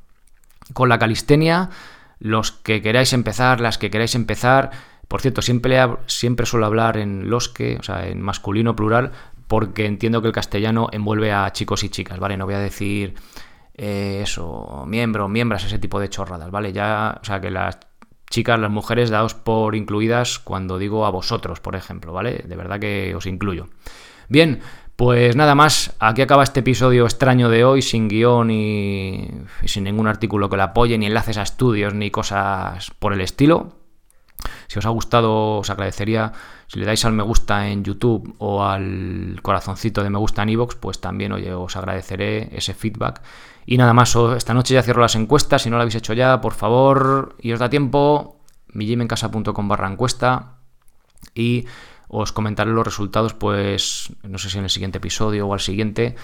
con 0.73 0.89
la 0.89 0.97
calistenia. 0.97 1.69
Los 2.17 2.51
que 2.51 2.81
queráis 2.81 3.13
empezar, 3.13 3.61
las 3.61 3.77
que 3.77 3.91
queráis 3.91 4.15
empezar. 4.15 4.71
Por 5.07 5.21
cierto, 5.21 5.41
siempre, 5.41 5.77
suelo 6.45 6.65
hablar 6.65 6.97
en 6.97 7.29
los 7.29 7.49
que, 7.49 7.77
o 7.77 7.83
sea, 7.83 8.07
en 8.07 8.21
masculino 8.21 8.75
plural, 8.75 9.11
porque 9.47 9.85
entiendo 9.85 10.21
que 10.21 10.27
el 10.27 10.33
castellano 10.33 10.87
envuelve 10.91 11.31
a 11.31 11.51
chicos 11.51 11.83
y 11.83 11.89
chicas, 11.89 12.19
¿vale? 12.19 12.37
No 12.37 12.45
voy 12.45 12.55
a 12.55 12.59
decir 12.59 13.13
eh, 13.75 14.21
eso, 14.23 14.85
miembros, 14.87 15.29
miembros, 15.29 15.63
ese 15.63 15.79
tipo 15.79 15.99
de 15.99 16.09
chorradas, 16.09 16.49
¿vale? 16.49 16.73
Ya, 16.73 17.19
o 17.21 17.25
sea, 17.25 17.39
que 17.39 17.51
las 17.51 17.77
chicas, 18.29 18.59
las 18.59 18.71
mujeres, 18.71 19.09
daos 19.09 19.33
por 19.33 19.75
incluidas 19.75 20.39
cuando 20.39 20.77
digo 20.77 21.05
a 21.05 21.11
vosotros, 21.11 21.59
por 21.59 21.75
ejemplo, 21.75 22.11
¿vale? 22.11 22.43
De 22.45 22.55
verdad 22.55 22.79
que 22.79 23.13
os 23.15 23.25
incluyo. 23.27 23.67
Bien, 24.27 24.61
pues 24.95 25.35
nada 25.35 25.55
más, 25.55 25.93
aquí 25.99 26.21
acaba 26.21 26.43
este 26.43 26.61
episodio 26.61 27.03
extraño 27.03 27.49
de 27.49 27.65
hoy, 27.65 27.81
sin 27.81 28.07
guion 28.07 28.49
y, 28.49 29.29
sin 29.65 29.83
ningún 29.83 30.07
artículo 30.07 30.49
que 30.49 30.55
lo 30.55 30.63
apoye, 30.63 30.97
ni 30.97 31.05
enlaces 31.05 31.37
a 31.37 31.43
estudios, 31.43 31.93
ni 31.93 32.11
cosas 32.11 32.91
por 32.99 33.11
el 33.11 33.21
estilo. 33.21 33.73
Si 34.67 34.79
os 34.79 34.85
ha 34.85 34.89
gustado, 34.89 35.57
os 35.57 35.69
agradecería. 35.69 36.33
Si 36.67 36.79
le 36.79 36.85
dais 36.85 37.03
al 37.05 37.13
me 37.13 37.23
gusta 37.23 37.67
en 37.67 37.83
YouTube 37.83 38.35
o 38.39 38.63
al 38.63 39.39
corazoncito 39.41 40.03
de 40.03 40.09
me 40.09 40.17
gusta 40.17 40.43
en 40.43 40.49
iVoox, 40.49 40.75
pues 40.75 40.99
también 40.99 41.31
os 41.31 41.75
agradeceré 41.75 42.49
ese 42.55 42.73
feedback. 42.73 43.21
Y 43.65 43.77
nada 43.77 43.93
más, 43.93 44.15
esta 44.15 44.53
noche 44.53 44.73
ya 44.73 44.83
cierro 44.83 45.01
las 45.01 45.15
encuestas, 45.15 45.63
si 45.63 45.69
no 45.69 45.77
lo 45.77 45.81
habéis 45.81 45.95
hecho 45.95 46.13
ya, 46.13 46.39
por 46.41 46.53
favor, 46.53 47.35
y 47.39 47.51
os 47.51 47.59
da 47.59 47.69
tiempo, 47.69 48.39
millimencasa.com 48.73 49.67
barra 49.67 49.87
encuesta 49.87 50.57
y 51.33 51.65
os 52.07 52.31
comentaré 52.31 52.71
los 52.71 52.85
resultados, 52.85 53.33
pues 53.33 54.13
no 54.23 54.37
sé 54.37 54.49
si 54.49 54.57
en 54.57 54.65
el 54.65 54.69
siguiente 54.69 54.99
episodio 54.99 55.47
o 55.47 55.53
al 55.53 55.59
siguiente, 55.59 56.15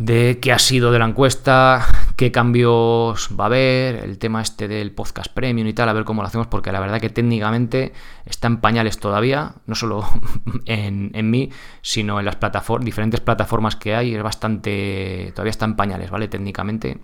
de 0.00 0.38
qué 0.40 0.50
ha 0.50 0.58
sido 0.58 0.92
de 0.92 0.98
la 0.98 1.04
encuesta, 1.04 1.86
qué 2.16 2.32
cambios 2.32 3.28
va 3.38 3.44
a 3.44 3.46
haber, 3.48 3.96
el 3.96 4.18
tema 4.18 4.40
este 4.40 4.66
del 4.66 4.92
podcast 4.92 5.30
premium 5.30 5.68
y 5.68 5.74
tal, 5.74 5.90
a 5.90 5.92
ver 5.92 6.04
cómo 6.04 6.22
lo 6.22 6.28
hacemos, 6.28 6.46
porque 6.46 6.72
la 6.72 6.80
verdad 6.80 7.02
que 7.02 7.10
técnicamente 7.10 7.92
está 8.24 8.48
en 8.48 8.62
pañales 8.62 8.98
todavía, 8.98 9.56
no 9.66 9.74
solo 9.74 10.08
en, 10.64 11.30
mí, 11.30 11.50
sino 11.82 12.18
en 12.18 12.24
las 12.24 12.38
diferentes 12.80 13.20
plataformas 13.20 13.76
que 13.76 13.94
hay, 13.94 14.14
es 14.14 14.22
bastante, 14.22 15.32
todavía 15.34 15.50
está 15.50 15.66
en 15.66 15.76
pañales, 15.76 16.10
¿vale? 16.10 16.28
Técnicamente. 16.28 16.98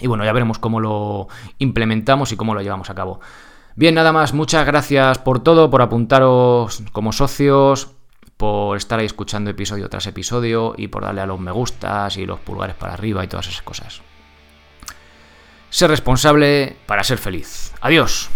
Y 0.00 0.06
bueno, 0.06 0.24
ya 0.24 0.32
veremos 0.32 0.60
cómo 0.60 0.78
lo 0.78 1.26
implementamos 1.58 2.30
y 2.30 2.36
cómo 2.36 2.54
lo 2.54 2.62
llevamos 2.62 2.88
a 2.88 2.94
cabo. 2.94 3.18
Bien, 3.74 3.96
nada 3.96 4.12
más, 4.12 4.32
muchas 4.32 4.64
gracias 4.64 5.18
por 5.18 5.42
todo, 5.42 5.70
por 5.70 5.82
apuntaros 5.82 6.84
como 6.92 7.10
socios, 7.10 7.96
por 8.42 8.76
estar 8.76 8.98
ahí 8.98 9.06
escuchando 9.06 9.50
episodio 9.50 9.88
tras 9.88 10.08
episodio 10.08 10.74
y 10.76 10.88
por 10.88 11.04
darle 11.04 11.20
a 11.20 11.26
los 11.26 11.38
me 11.38 11.52
gustas 11.52 12.16
y 12.16 12.26
los 12.26 12.40
pulgares 12.40 12.74
para 12.74 12.92
arriba 12.92 13.22
y 13.22 13.28
todas 13.28 13.46
esas 13.46 13.62
cosas. 13.62 14.02
Ser 15.70 15.90
responsable 15.90 16.76
para 16.86 17.04
ser 17.04 17.18
feliz. 17.18 17.72
Adiós. 17.80 18.30